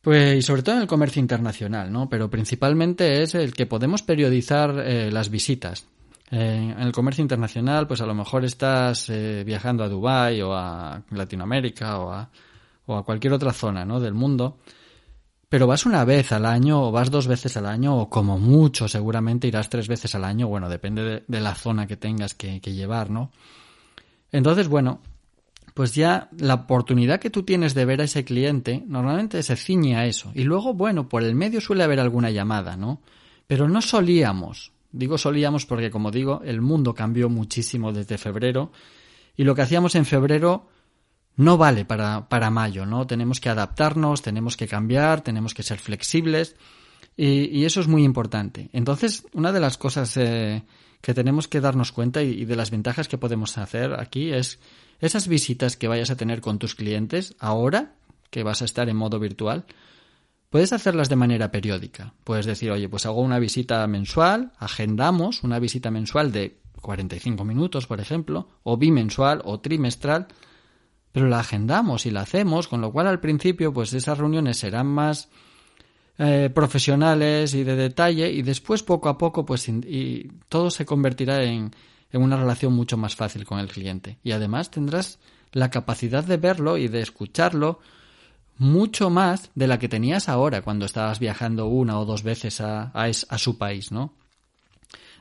Pues, 0.00 0.38
y 0.38 0.42
sobre 0.42 0.62
todo 0.62 0.76
en 0.76 0.82
el 0.82 0.86
comercio 0.86 1.20
internacional, 1.20 1.92
¿no? 1.92 2.08
Pero 2.08 2.30
principalmente 2.30 3.22
es 3.22 3.34
el 3.34 3.52
que 3.52 3.66
podemos 3.66 4.02
periodizar 4.02 4.78
eh, 4.78 5.10
las 5.10 5.28
visitas. 5.28 5.86
Eh, 6.30 6.74
en 6.76 6.80
el 6.80 6.92
comercio 6.92 7.22
internacional, 7.22 7.86
pues 7.86 8.00
a 8.00 8.06
lo 8.06 8.14
mejor 8.14 8.44
estás 8.44 9.10
eh, 9.10 9.42
viajando 9.44 9.82
a 9.82 9.88
Dubái 9.88 10.40
o 10.40 10.54
a 10.54 11.02
Latinoamérica 11.10 11.98
o 11.98 12.12
a, 12.12 12.30
o 12.86 12.96
a 12.96 13.04
cualquier 13.04 13.32
otra 13.32 13.52
zona, 13.52 13.84
¿no? 13.84 13.98
Del 13.98 14.14
mundo. 14.14 14.58
Pero 15.48 15.66
vas 15.66 15.86
una 15.86 16.04
vez 16.04 16.32
al 16.32 16.44
año 16.44 16.82
o 16.82 16.92
vas 16.92 17.10
dos 17.10 17.26
veces 17.26 17.56
al 17.56 17.66
año 17.66 17.96
o 17.96 18.10
como 18.10 18.38
mucho 18.38 18.86
seguramente 18.86 19.48
irás 19.48 19.70
tres 19.70 19.88
veces 19.88 20.14
al 20.14 20.24
año. 20.24 20.46
Bueno, 20.48 20.68
depende 20.68 21.24
de, 21.26 21.40
la 21.40 21.54
zona 21.54 21.86
que 21.86 21.96
tengas 21.96 22.34
que, 22.34 22.60
que 22.60 22.74
llevar, 22.74 23.08
¿no? 23.08 23.30
Entonces, 24.30 24.68
bueno, 24.68 25.00
pues 25.72 25.94
ya 25.94 26.28
la 26.36 26.54
oportunidad 26.54 27.20
que 27.20 27.30
tú 27.30 27.44
tienes 27.44 27.72
de 27.72 27.84
ver 27.84 28.00
a 28.00 28.04
ese 28.04 28.24
cliente 28.24 28.82
normalmente 28.86 29.42
se 29.42 29.56
ciñe 29.56 29.96
a 29.96 30.06
eso. 30.06 30.32
Y 30.34 30.42
luego, 30.42 30.74
bueno, 30.74 31.08
por 31.08 31.22
el 31.22 31.34
medio 31.34 31.60
suele 31.60 31.84
haber 31.84 32.00
alguna 32.00 32.30
llamada, 32.30 32.76
¿no? 32.76 33.00
Pero 33.46 33.68
no 33.68 33.80
solíamos. 33.80 34.72
Digo 34.90 35.16
solíamos 35.18 35.66
porque, 35.66 35.90
como 35.90 36.10
digo, 36.10 36.42
el 36.44 36.60
mundo 36.60 36.94
cambió 36.94 37.28
muchísimo 37.28 37.92
desde 37.92 38.18
febrero. 38.18 38.72
Y 39.36 39.44
lo 39.44 39.54
que 39.54 39.62
hacíamos 39.62 39.94
en 39.94 40.04
febrero 40.04 40.68
no 41.38 41.56
vale 41.56 41.84
para, 41.84 42.28
para 42.28 42.50
mayo, 42.50 42.84
¿no? 42.84 43.06
Tenemos 43.06 43.40
que 43.40 43.48
adaptarnos, 43.48 44.22
tenemos 44.22 44.56
que 44.56 44.66
cambiar, 44.66 45.20
tenemos 45.20 45.54
que 45.54 45.62
ser 45.62 45.78
flexibles. 45.78 46.56
Y, 47.16 47.64
eso 47.64 47.80
es 47.80 47.86
muy 47.86 48.02
importante. 48.02 48.70
Entonces, 48.72 49.24
una 49.32 49.52
de 49.52 49.60
las 49.60 49.78
cosas 49.78 50.16
eh, 50.16 50.64
que 51.00 51.14
tenemos 51.14 51.46
que 51.46 51.60
darnos 51.60 51.92
cuenta 51.92 52.22
y 52.22 52.44
de 52.44 52.56
las 52.56 52.72
ventajas 52.72 53.06
que 53.06 53.18
podemos 53.18 53.56
hacer 53.56 53.94
aquí 53.98 54.32
es 54.32 54.58
esas 55.00 55.28
visitas 55.28 55.76
que 55.76 55.86
vayas 55.86 56.10
a 56.10 56.16
tener 56.16 56.40
con 56.40 56.58
tus 56.58 56.74
clientes 56.74 57.36
ahora, 57.38 57.94
que 58.30 58.42
vas 58.42 58.60
a 58.62 58.64
estar 58.64 58.88
en 58.88 58.96
modo 58.96 59.20
virtual, 59.20 59.64
puedes 60.50 60.72
hacerlas 60.72 61.08
de 61.08 61.16
manera 61.16 61.52
periódica. 61.52 62.14
Puedes 62.24 62.46
decir, 62.46 62.72
oye, 62.72 62.88
pues 62.88 63.06
hago 63.06 63.20
una 63.20 63.38
visita 63.38 63.86
mensual, 63.86 64.52
agendamos 64.58 65.44
una 65.44 65.60
visita 65.60 65.92
mensual 65.92 66.32
de 66.32 66.58
45 66.82 67.44
minutos, 67.44 67.86
por 67.86 68.00
ejemplo, 68.00 68.48
o 68.64 68.76
bimensual 68.76 69.40
o 69.44 69.60
trimestral, 69.60 70.26
pero 71.12 71.28
la 71.28 71.40
agendamos 71.40 72.06
y 72.06 72.10
la 72.10 72.22
hacemos, 72.22 72.68
con 72.68 72.80
lo 72.80 72.92
cual 72.92 73.06
al 73.06 73.20
principio, 73.20 73.72
pues 73.72 73.92
esas 73.92 74.18
reuniones 74.18 74.58
serán 74.58 74.86
más 74.86 75.28
eh, 76.18 76.50
profesionales 76.54 77.54
y 77.54 77.64
de 77.64 77.76
detalle, 77.76 78.30
y 78.30 78.42
después 78.42 78.82
poco 78.82 79.08
a 79.08 79.18
poco, 79.18 79.44
pues 79.44 79.68
y 79.68 80.30
todo 80.48 80.70
se 80.70 80.84
convertirá 80.84 81.42
en, 81.42 81.70
en 82.12 82.22
una 82.22 82.36
relación 82.36 82.72
mucho 82.72 82.96
más 82.96 83.16
fácil 83.16 83.44
con 83.44 83.58
el 83.58 83.68
cliente. 83.68 84.18
Y 84.22 84.32
además 84.32 84.70
tendrás 84.70 85.18
la 85.52 85.70
capacidad 85.70 86.24
de 86.24 86.36
verlo 86.36 86.76
y 86.76 86.88
de 86.88 87.00
escucharlo 87.00 87.80
mucho 88.58 89.08
más 89.08 89.50
de 89.54 89.68
la 89.68 89.78
que 89.78 89.88
tenías 89.88 90.28
ahora 90.28 90.62
cuando 90.62 90.84
estabas 90.84 91.20
viajando 91.20 91.66
una 91.66 91.98
o 91.98 92.04
dos 92.04 92.22
veces 92.22 92.60
a, 92.60 92.92
a, 92.92 93.38
su 93.38 93.56
país, 93.56 93.92
¿no? 93.92 94.14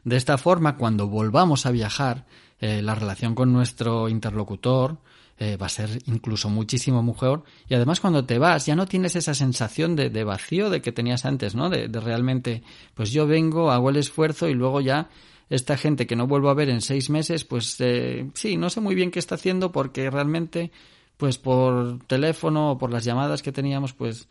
De 0.04 0.16
esta 0.16 0.38
forma, 0.38 0.78
cuando 0.78 1.08
volvamos 1.08 1.66
a 1.66 1.72
viajar, 1.72 2.26
eh, 2.60 2.82
la 2.82 2.96
relación 2.96 3.36
con 3.36 3.54
nuestro 3.54 4.10
interlocutor 4.10 4.98
eh, 5.40 5.56
va 5.58 5.68
a 5.68 5.70
ser 5.70 6.00
incluso 6.08 6.50
muchísimo 6.50 7.04
mejor. 7.04 7.44
Y 7.70 7.76
además, 7.76 8.00
cuando 8.00 8.26
te 8.26 8.40
vas, 8.40 8.66
ya 8.66 8.76
no 8.76 8.88
tienes 8.88 9.16
esa 9.16 9.34
sensación 9.34 9.96
de, 9.96 10.10
de 10.10 10.24
vacío 10.24 10.70
de 10.70 10.82
que 10.82 10.92
tenías 10.92 11.26
antes, 11.26 11.54
¿no? 11.56 11.70
De, 11.70 11.88
de, 11.88 12.00
realmente, 12.00 12.64
pues 12.94 13.12
yo 13.12 13.28
vengo, 13.28 13.72
hago 13.72 13.90
el 13.90 13.98
esfuerzo 13.98 14.48
y 14.48 14.54
luego 14.54 14.82
ya 14.82 15.10
esta 15.50 15.78
gente 15.78 16.08
que 16.08 16.16
no 16.16 16.28
vuelvo 16.28 16.50
a 16.50 16.54
ver 16.54 16.70
en 16.70 16.82
seis 16.82 17.10
meses, 17.10 17.46
pues 17.46 17.76
eh, 17.80 18.30
sí, 18.34 18.58
no 18.58 18.70
sé 18.70 18.82
muy 18.82 18.96
bien 18.96 19.12
qué 19.12 19.20
está 19.20 19.36
haciendo 19.36 19.72
porque 19.72 20.10
realmente, 20.10 20.72
pues 21.16 21.38
por 21.38 22.04
teléfono 22.06 22.72
o 22.72 22.78
por 22.78 22.92
las 22.92 23.06
llamadas 23.06 23.42
que 23.42 23.52
teníamos, 23.52 23.94
pues, 23.94 24.28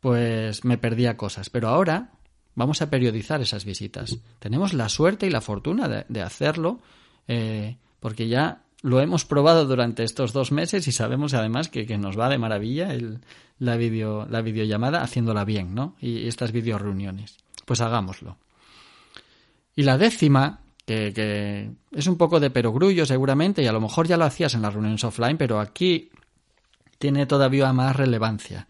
pues 0.00 0.64
me 0.64 0.78
perdía 0.78 1.16
cosas. 1.16 1.50
Pero 1.50 1.68
ahora 1.68 2.12
vamos 2.54 2.82
a 2.82 2.90
periodizar 2.90 3.40
esas 3.40 3.64
visitas. 3.64 4.18
Tenemos 4.38 4.74
la 4.74 4.88
suerte 4.88 5.26
y 5.26 5.30
la 5.30 5.40
fortuna 5.40 5.88
de, 5.88 6.22
hacerlo 6.22 6.80
eh, 7.26 7.76
porque 7.98 8.28
ya 8.28 8.63
lo 8.84 9.00
hemos 9.00 9.24
probado 9.24 9.64
durante 9.64 10.04
estos 10.04 10.34
dos 10.34 10.52
meses 10.52 10.86
y 10.86 10.92
sabemos 10.92 11.32
además 11.32 11.70
que, 11.70 11.86
que 11.86 11.96
nos 11.96 12.20
va 12.20 12.28
de 12.28 12.36
maravilla 12.36 12.92
el, 12.92 13.20
la, 13.58 13.76
video, 13.76 14.26
la 14.28 14.42
videollamada 14.42 15.02
haciéndola 15.02 15.46
bien, 15.46 15.74
¿no? 15.74 15.96
Y 16.02 16.28
estas 16.28 16.52
video 16.52 16.76
reuniones. 16.76 17.38
Pues 17.64 17.80
hagámoslo. 17.80 18.36
Y 19.74 19.84
la 19.84 19.96
décima, 19.96 20.60
que, 20.84 21.70
es 21.92 22.06
un 22.06 22.18
poco 22.18 22.40
de 22.40 22.50
perogrullo 22.50 23.06
seguramente, 23.06 23.62
y 23.62 23.66
a 23.66 23.72
lo 23.72 23.80
mejor 23.80 24.06
ya 24.06 24.18
lo 24.18 24.26
hacías 24.26 24.52
en 24.52 24.60
las 24.60 24.74
reuniones 24.74 25.02
offline, 25.02 25.38
pero 25.38 25.60
aquí 25.60 26.10
tiene 26.98 27.24
todavía 27.24 27.72
más 27.72 27.96
relevancia. 27.96 28.68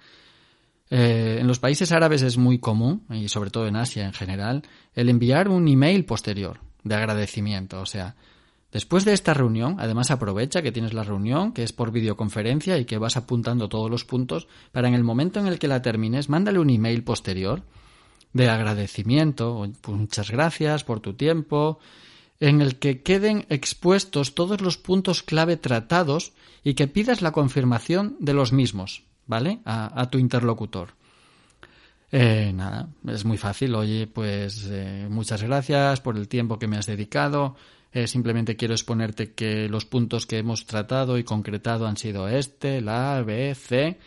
Eh, 0.90 1.38
en 1.40 1.48
los 1.48 1.58
países 1.58 1.90
árabes 1.90 2.22
es 2.22 2.38
muy 2.38 2.60
común, 2.60 3.04
y 3.10 3.28
sobre 3.28 3.50
todo 3.50 3.66
en 3.66 3.74
Asia 3.74 4.06
en 4.06 4.12
general, 4.12 4.62
el 4.94 5.08
enviar 5.08 5.48
un 5.48 5.66
email 5.66 6.04
posterior 6.04 6.60
de 6.84 6.94
agradecimiento. 6.94 7.80
O 7.80 7.86
sea, 7.86 8.14
después 8.74 9.06
de 9.06 9.14
esta 9.14 9.32
reunión, 9.32 9.76
además 9.78 10.10
aprovecha 10.10 10.60
que 10.60 10.72
tienes 10.72 10.92
la 10.92 11.04
reunión, 11.04 11.52
que 11.52 11.62
es 11.62 11.72
por 11.72 11.92
videoconferencia 11.92 12.76
y 12.76 12.84
que 12.84 12.98
vas 12.98 13.16
apuntando 13.16 13.70
todos 13.70 13.90
los 13.90 14.04
puntos, 14.04 14.48
para 14.72 14.88
en 14.88 14.94
el 14.94 15.04
momento 15.04 15.40
en 15.40 15.46
el 15.46 15.58
que 15.58 15.68
la 15.68 15.80
termines, 15.80 16.28
mándale 16.28 16.58
un 16.58 16.68
email 16.68 17.02
posterior 17.04 17.62
de 18.34 18.50
agradecimiento, 18.50 19.66
pues 19.80 19.96
muchas 19.96 20.30
gracias 20.30 20.82
por 20.84 21.00
tu 21.00 21.14
tiempo, 21.14 21.78
en 22.40 22.60
el 22.60 22.80
que 22.80 23.02
queden 23.02 23.46
expuestos 23.48 24.34
todos 24.34 24.60
los 24.60 24.76
puntos 24.76 25.22
clave 25.22 25.56
tratados 25.56 26.32
y 26.64 26.74
que 26.74 26.88
pidas 26.88 27.22
la 27.22 27.30
confirmación 27.30 28.16
de 28.18 28.34
los 28.34 28.52
mismos, 28.52 29.04
¿vale? 29.26 29.60
A, 29.64 30.10
tu 30.10 30.18
interlocutor. 30.18 30.90
Eh, 32.10 32.52
nada, 32.54 32.88
es 33.06 33.24
muy 33.24 33.38
fácil. 33.38 33.74
Oye, 33.76 34.08
pues 34.08 34.68
eh, 34.68 35.06
muchas 35.08 35.42
gracias 35.42 36.00
por 36.00 36.16
el 36.16 36.28
tiempo 36.28 36.58
que 36.58 36.66
me 36.66 36.76
has 36.76 36.86
dedicado. 36.86 37.56
Eh, 37.94 38.06
simplemente 38.06 38.56
quiero 38.56 38.74
exponerte 38.74 39.32
que 39.32 39.68
los 39.70 39.86
puntos 39.86 40.26
que 40.26 40.36
hemos 40.36 40.66
tratado 40.66 41.16
y 41.16 41.24
concretado 41.24 41.86
han 41.86 41.96
sido 41.96 42.28
este, 42.28 42.82
la 42.82 43.22
B, 43.22 43.54
C. 43.54 43.98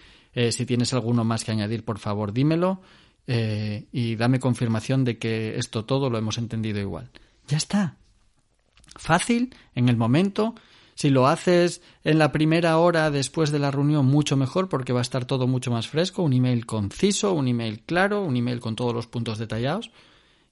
si 0.52 0.65
tienes 0.67 0.93
alguno 0.93 1.23
más 1.23 1.43
que 1.43 1.52
añadir, 1.52 1.84
por 1.84 1.97
favor, 1.97 2.32
dímelo. 2.34 2.82
Eh, 3.30 3.88
y 3.91 4.15
dame 4.15 4.39
confirmación 4.39 5.04
de 5.04 5.17
que 5.17 5.58
esto 5.58 5.84
todo 5.84 6.10
lo 6.10 6.17
hemos 6.17 6.38
entendido 6.38 6.80
igual. 6.80 7.12
Ya 7.47 7.58
está. 7.58 7.97
Fácil, 8.95 9.54
en 9.76 9.89
el 9.89 9.97
momento. 9.97 10.56
Si 10.95 11.10
lo 11.10 11.28
haces 11.28 11.82
en 12.04 12.17
la 12.17 12.32
primera 12.32 12.78
hora 12.78 13.12
después 13.12 13.52
de 13.52 13.60
la 13.60 13.69
reunión, 13.69 14.06
mucho 14.06 14.36
mejor 14.38 14.69
porque 14.69 14.93
va 14.93 15.00
a 15.00 15.04
estar 15.04 15.26
todo 15.26 15.45
mucho 15.45 15.69
más 15.69 15.88
fresco. 15.88 16.23
Un 16.23 16.34
email 16.34 16.65
conciso, 16.65 17.34
un 17.34 17.47
email 17.47 17.82
claro, 17.84 18.23
un 18.23 18.36
email 18.38 18.60
con 18.62 18.76
todos 18.76 18.95
los 18.95 19.08
puntos 19.08 19.38
detallados 19.38 19.91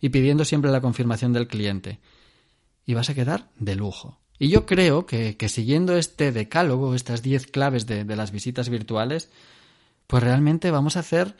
y 0.02 0.10
pidiendo 0.10 0.46
siempre 0.46 0.70
la 0.70 0.82
confirmación 0.82 1.34
del 1.34 1.48
cliente. 1.48 2.00
Y 2.86 2.94
vas 2.94 3.10
a 3.10 3.16
quedar 3.16 3.50
de 3.58 3.76
lujo. 3.76 4.20
Y 4.38 4.50
yo 4.50 4.66
creo 4.66 5.06
que, 5.06 5.38
siguiendo 5.48 5.98
este 5.98 6.32
decálogo, 6.32 6.94
estas 6.94 7.22
10 7.22 7.48
claves 7.48 7.86
de, 7.86 8.04
las 8.16 8.32
visitas 8.32 8.70
virtuales, 8.70 9.30
pues 10.08 10.24
realmente 10.24 10.72
vamos 10.72 10.98
a 10.98 11.00
hacer 11.00 11.36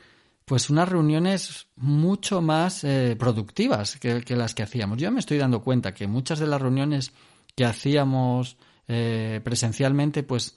pues 0.46 0.70
unas 0.70 0.88
reuniones 0.88 1.68
mucho 1.76 2.40
más 2.40 2.84
eh, 2.84 3.16
productivas 3.18 3.98
que, 3.98 4.24
las 4.36 4.54
que 4.54 4.64
hacíamos. 4.64 5.00
Yo 5.00 5.12
me 5.12 5.20
estoy 5.20 5.40
dando 5.40 5.62
cuenta 5.62 5.94
que 5.94 6.08
muchas 6.08 6.40
de 6.40 6.48
las 6.48 6.62
reuniones 6.62 7.14
que 7.56 7.66
hacíamos 7.66 8.58
eh, 8.88 9.42
presencialmente, 9.44 10.22
pues 10.22 10.56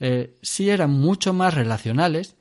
eh, 0.00 0.38
sí 0.40 0.70
eran 0.70 0.90
mucho 0.90 1.34
más 1.34 1.54
relacionales, 1.54 2.34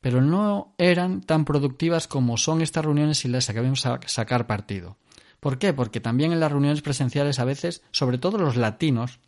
pero 0.00 0.20
no 0.20 0.74
eran 0.76 1.22
tan 1.22 1.44
productivas 1.44 2.06
como 2.06 2.36
son 2.36 2.60
estas 2.60 2.84
reuniones 2.84 3.18
si 3.18 3.28
las 3.28 3.46
sabemos 3.46 3.84
sacar 4.06 4.46
partido. 4.46 4.98
¿Por 5.40 5.58
qué? 5.58 5.72
Porque 5.72 6.00
también 6.00 6.32
en 6.32 6.40
las 6.40 6.50
reuniones 6.50 6.82
presenciales 6.82 7.38
a 7.38 7.44
veces, 7.44 7.82
sobre 7.90 8.18
todo 8.18 8.38
los 8.38 8.56
latinos, 8.56 9.20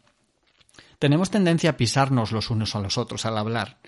tenemos 0.99 1.31
tendencia 1.31 1.71
a 1.71 1.77
pisarnos 1.77 2.33
los 2.33 2.51
unos 2.51 2.75
a 2.75 2.81
los 2.81 2.99
otros 2.99 3.25
al 3.27 3.39
hablar, 3.39 3.79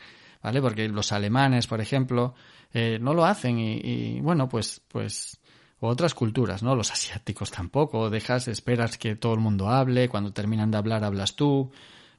¿vale? 0.42 0.62
Porque 0.62 0.88
los 0.88 1.12
alemanes, 1.12 1.66
por 1.66 1.80
ejemplo, 1.80 2.34
eh, 2.72 2.98
no 3.00 3.12
lo 3.12 3.24
hacen 3.24 3.58
y, 3.58 4.20
bueno, 4.20 4.48
pues, 4.48 4.80
pues, 4.88 5.38
otras 5.80 6.14
culturas, 6.14 6.62
¿no? 6.62 6.76
Los 6.76 6.92
asiáticos 6.92 7.50
tampoco, 7.50 8.08
dejas, 8.08 8.46
esperas 8.48 8.98
que 8.98 9.16
todo 9.16 9.34
el 9.34 9.40
mundo 9.40 9.68
hable, 9.68 10.08
cuando 10.08 10.32
terminan 10.32 10.70
de 10.70 10.78
hablar 10.78 11.04
hablas 11.04 11.34
tú, 11.34 11.72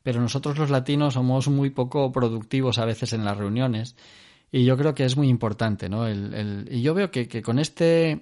pero 0.04 0.20
nosotros 0.20 0.58
los 0.58 0.70
latinos 0.70 1.13
somos 1.13 1.48
muy 1.48 1.70
poco 1.70 2.12
productivos 2.12 2.78
a 2.78 2.86
veces 2.86 3.13
en 3.13 3.24
las 3.24 3.38
reuniones 3.38 3.96
y 4.52 4.66
yo 4.66 4.78
creo 4.78 4.94
que 4.94 5.06
es 5.06 5.16
muy 5.16 5.30
importante, 5.30 5.88
¿no? 5.89 6.06
El, 6.06 6.34
el, 6.34 6.68
y 6.70 6.82
yo 6.82 6.94
veo 6.94 7.10
que, 7.10 7.28
que 7.28 7.42
con 7.42 7.58
este 7.58 8.22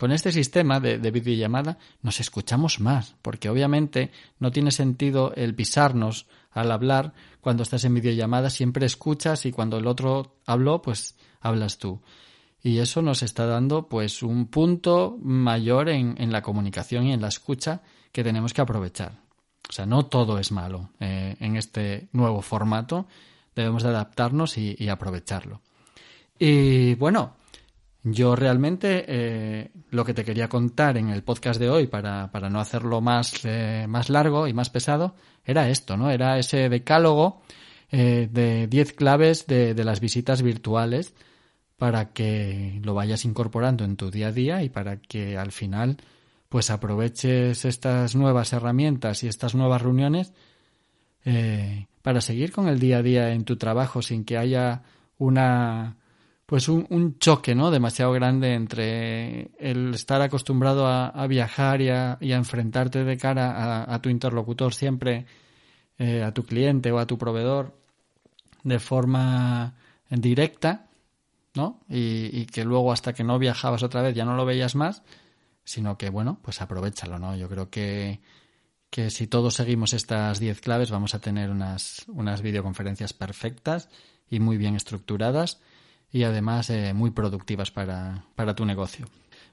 con 0.00 0.12
este 0.12 0.32
sistema 0.32 0.80
de, 0.80 0.98
de, 0.98 1.10
videollamada 1.10 1.78
nos 2.00 2.18
escuchamos 2.20 2.80
más, 2.80 3.14
porque 3.20 3.50
obviamente 3.50 4.10
no 4.38 4.50
tiene 4.50 4.70
sentido 4.70 5.34
el 5.36 5.54
pisarnos 5.54 6.26
al 6.52 6.72
hablar 6.72 7.12
cuando 7.42 7.62
estás 7.62 7.84
en 7.84 7.92
videollamada, 7.94 8.48
siempre 8.48 8.86
escuchas 8.86 9.44
y 9.44 9.52
cuando 9.52 9.76
el 9.76 9.86
otro 9.86 10.38
habló, 10.46 10.80
pues 10.80 11.16
hablas 11.40 11.76
tú. 11.76 12.00
Y 12.62 12.78
eso 12.78 13.02
nos 13.02 13.22
está 13.22 13.44
dando 13.44 13.88
pues 13.88 14.22
un 14.22 14.46
punto 14.46 15.18
mayor 15.22 15.88
en, 15.88 16.32
la 16.32 16.42
comunicación 16.42 17.06
y 17.06 17.12
en 17.12 17.20
la 17.20 17.28
escucha 17.28 17.82
que 18.12 18.24
tenemos 18.24 18.52
que 18.52 18.60
aprovechar. 18.60 19.20
O 19.68 19.72
sea, 19.72 19.86
no 19.86 20.06
todo 20.06 20.38
es 20.38 20.50
malo 20.50 20.90
eh, 20.98 21.36
en 21.40 21.56
este 21.56 22.08
nuevo 22.12 22.42
formato, 22.42 23.06
debemos 23.54 23.82
de 23.82 23.90
adaptarnos 23.90 24.58
y, 24.58 24.88
aprovecharlo. 24.88 25.60
Y 26.38 26.94
bueno, 26.94 27.36
yo 28.02 28.34
realmente 28.36 29.04
eh, 29.06 29.70
lo 29.90 30.04
que 30.04 30.14
te 30.14 30.24
quería 30.24 30.48
contar 30.48 30.96
en 30.96 31.10
el 31.10 31.22
podcast 31.22 31.60
de 31.60 31.70
hoy, 31.70 31.86
para, 31.86 32.30
para 32.30 32.48
no 32.48 32.60
hacerlo 32.60 33.00
más, 33.00 33.44
eh, 33.44 33.86
más 33.88 34.08
largo 34.08 34.46
y 34.48 34.54
más 34.54 34.70
pesado, 34.70 35.14
era 35.44 35.68
esto, 35.68 35.96
¿no? 35.96 36.10
Era 36.10 36.38
ese 36.38 36.68
decálogo 36.68 37.42
eh, 37.90 38.28
de 38.30 38.66
10 38.66 38.92
claves 38.94 39.46
de, 39.46 39.74
de 39.74 39.84
las 39.84 40.00
visitas 40.00 40.42
virtuales 40.42 41.14
para 41.76 42.12
que 42.12 42.78
lo 42.84 42.94
vayas 42.94 43.24
incorporando 43.24 43.84
en 43.84 43.96
tu 43.96 44.10
día 44.10 44.28
a 44.28 44.32
día 44.32 44.62
y 44.62 44.68
para 44.68 44.98
que 44.98 45.38
al 45.38 45.50
final 45.50 45.96
pues 46.50 46.68
aproveches 46.68 47.64
estas 47.64 48.14
nuevas 48.16 48.52
herramientas 48.52 49.22
y 49.22 49.28
estas 49.28 49.54
nuevas 49.54 49.80
reuniones 49.80 50.34
eh, 51.24 51.86
para 52.02 52.20
seguir 52.20 52.52
con 52.52 52.68
el 52.68 52.80
día 52.80 52.98
a 52.98 53.02
día 53.02 53.32
en 53.32 53.44
tu 53.44 53.56
trabajo 53.56 54.02
sin 54.02 54.24
que 54.24 54.36
haya 54.36 54.82
una 55.16 55.96
pues 56.50 56.68
un, 56.68 56.84
un, 56.90 57.16
choque 57.20 57.54
no 57.54 57.70
demasiado 57.70 58.10
grande 58.10 58.54
entre 58.54 59.52
el 59.60 59.94
estar 59.94 60.20
acostumbrado 60.20 60.84
a, 60.84 61.24
viajar 61.28 61.80
y 61.80 61.90
a, 61.90 62.18
y 62.20 62.32
a, 62.32 62.36
enfrentarte 62.38 63.04
de 63.04 63.16
cara 63.16 63.52
a, 63.52 63.94
a 63.94 64.02
tu 64.02 64.08
interlocutor 64.08 64.74
siempre 64.74 65.26
eh, 65.96 66.24
a 66.24 66.34
tu 66.34 66.42
cliente 66.42 66.90
o 66.90 66.98
a 66.98 67.06
tu 67.06 67.16
proveedor 67.18 67.78
de 68.64 68.80
forma 68.80 69.76
directa 70.08 70.88
no 71.54 71.82
y, 71.88 72.36
y, 72.36 72.46
que 72.46 72.64
luego 72.64 72.90
hasta 72.90 73.12
que 73.12 73.22
no 73.22 73.38
viajabas 73.38 73.84
otra 73.84 74.02
vez 74.02 74.16
ya 74.16 74.24
no 74.24 74.34
lo 74.34 74.44
veías 74.44 74.74
más 74.74 75.04
sino 75.62 75.96
que 75.96 76.10
bueno 76.10 76.40
pues 76.42 76.60
aprovechalo 76.60 77.20
no 77.20 77.36
yo 77.36 77.48
creo 77.48 77.70
que 77.70 78.18
que 78.90 79.10
si 79.10 79.28
todos 79.28 79.54
seguimos 79.54 79.92
estas 79.92 80.40
10 80.40 80.60
claves 80.62 80.90
vamos 80.90 81.14
a 81.14 81.20
tener 81.20 81.48
unas, 81.48 82.06
unas 82.08 82.42
videoconferencias 82.42 83.12
perfectas 83.12 83.88
y 84.28 84.40
muy 84.40 84.56
bien 84.56 84.74
estructuradas 84.74 85.60
y 86.12 86.24
además 86.24 86.70
eh, 86.70 86.92
muy 86.94 87.10
productivas 87.10 87.70
para, 87.70 88.24
para 88.34 88.54
tu 88.54 88.64
negocio. 88.64 89.06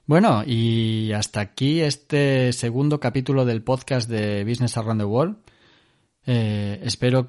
Bueno, 0.06 0.42
y 0.46 1.12
hasta 1.12 1.40
aquí 1.40 1.80
este 1.80 2.52
segundo 2.52 2.98
capítulo 2.98 3.44
del 3.44 3.62
podcast 3.62 4.08
de 4.08 4.44
Business 4.44 4.76
Around 4.76 5.00
the 5.00 5.04
World. 5.04 5.36
Eh, 6.26 6.80
espero 6.82 7.26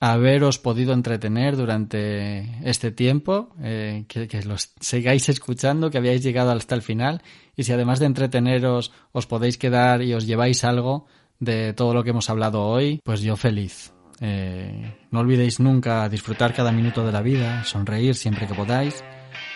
haberos 0.00 0.58
podido 0.58 0.94
entretener 0.94 1.56
durante 1.56 2.58
este 2.68 2.90
tiempo, 2.90 3.54
eh, 3.60 4.04
que, 4.08 4.26
que, 4.26 4.42
los 4.42 4.72
sigáis 4.80 5.28
escuchando, 5.28 5.90
que 5.90 5.98
habéis 5.98 6.22
llegado 6.22 6.50
hasta 6.50 6.74
el 6.74 6.82
final 6.82 7.22
y 7.56 7.64
si 7.64 7.72
además 7.72 8.00
de 8.00 8.06
entreteneros 8.06 8.92
os 9.12 9.26
podéis 9.26 9.58
quedar 9.58 10.02
y 10.02 10.14
os 10.14 10.26
lleváis 10.26 10.64
algo 10.64 11.06
de 11.38 11.72
todo 11.72 11.94
lo 11.94 12.04
que 12.04 12.10
hemos 12.10 12.30
hablado 12.30 12.64
hoy, 12.64 13.00
pues 13.04 13.20
yo 13.20 13.36
feliz. 13.36 13.92
Eh, 14.24 14.94
no 15.10 15.18
olvidéis 15.18 15.58
nunca 15.58 16.08
disfrutar 16.08 16.54
cada 16.54 16.70
minuto 16.70 17.04
de 17.04 17.10
la 17.10 17.22
vida, 17.22 17.64
sonreír 17.64 18.14
siempre 18.14 18.46
que 18.46 18.54
podáis, 18.54 19.02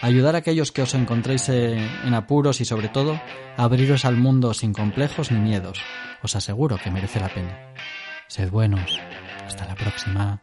ayudar 0.03 0.35
a 0.35 0.39
aquellos 0.39 0.73
que 0.73 0.83
os 0.83 0.93
encontréis 0.95 1.49
eh, 1.49 1.79
en 2.05 2.15
apuros 2.15 2.61
y 2.61 2.65
sobre 2.65 2.89
todo 2.89 3.21
abriros 3.57 4.05
al 4.05 4.17
mundo 4.17 4.55
sin 4.55 4.73
complejos 4.73 5.31
ni 5.31 5.39
miedos. 5.39 5.79
Os 6.21 6.35
aseguro 6.35 6.79
que 6.83 6.91
merece 6.91 7.21
la 7.21 7.29
pena. 7.29 7.73
Sed 8.27 8.51
buenos. 8.51 8.99
Hasta 9.47 9.67
la 9.67 9.77
próxima. 9.77 10.43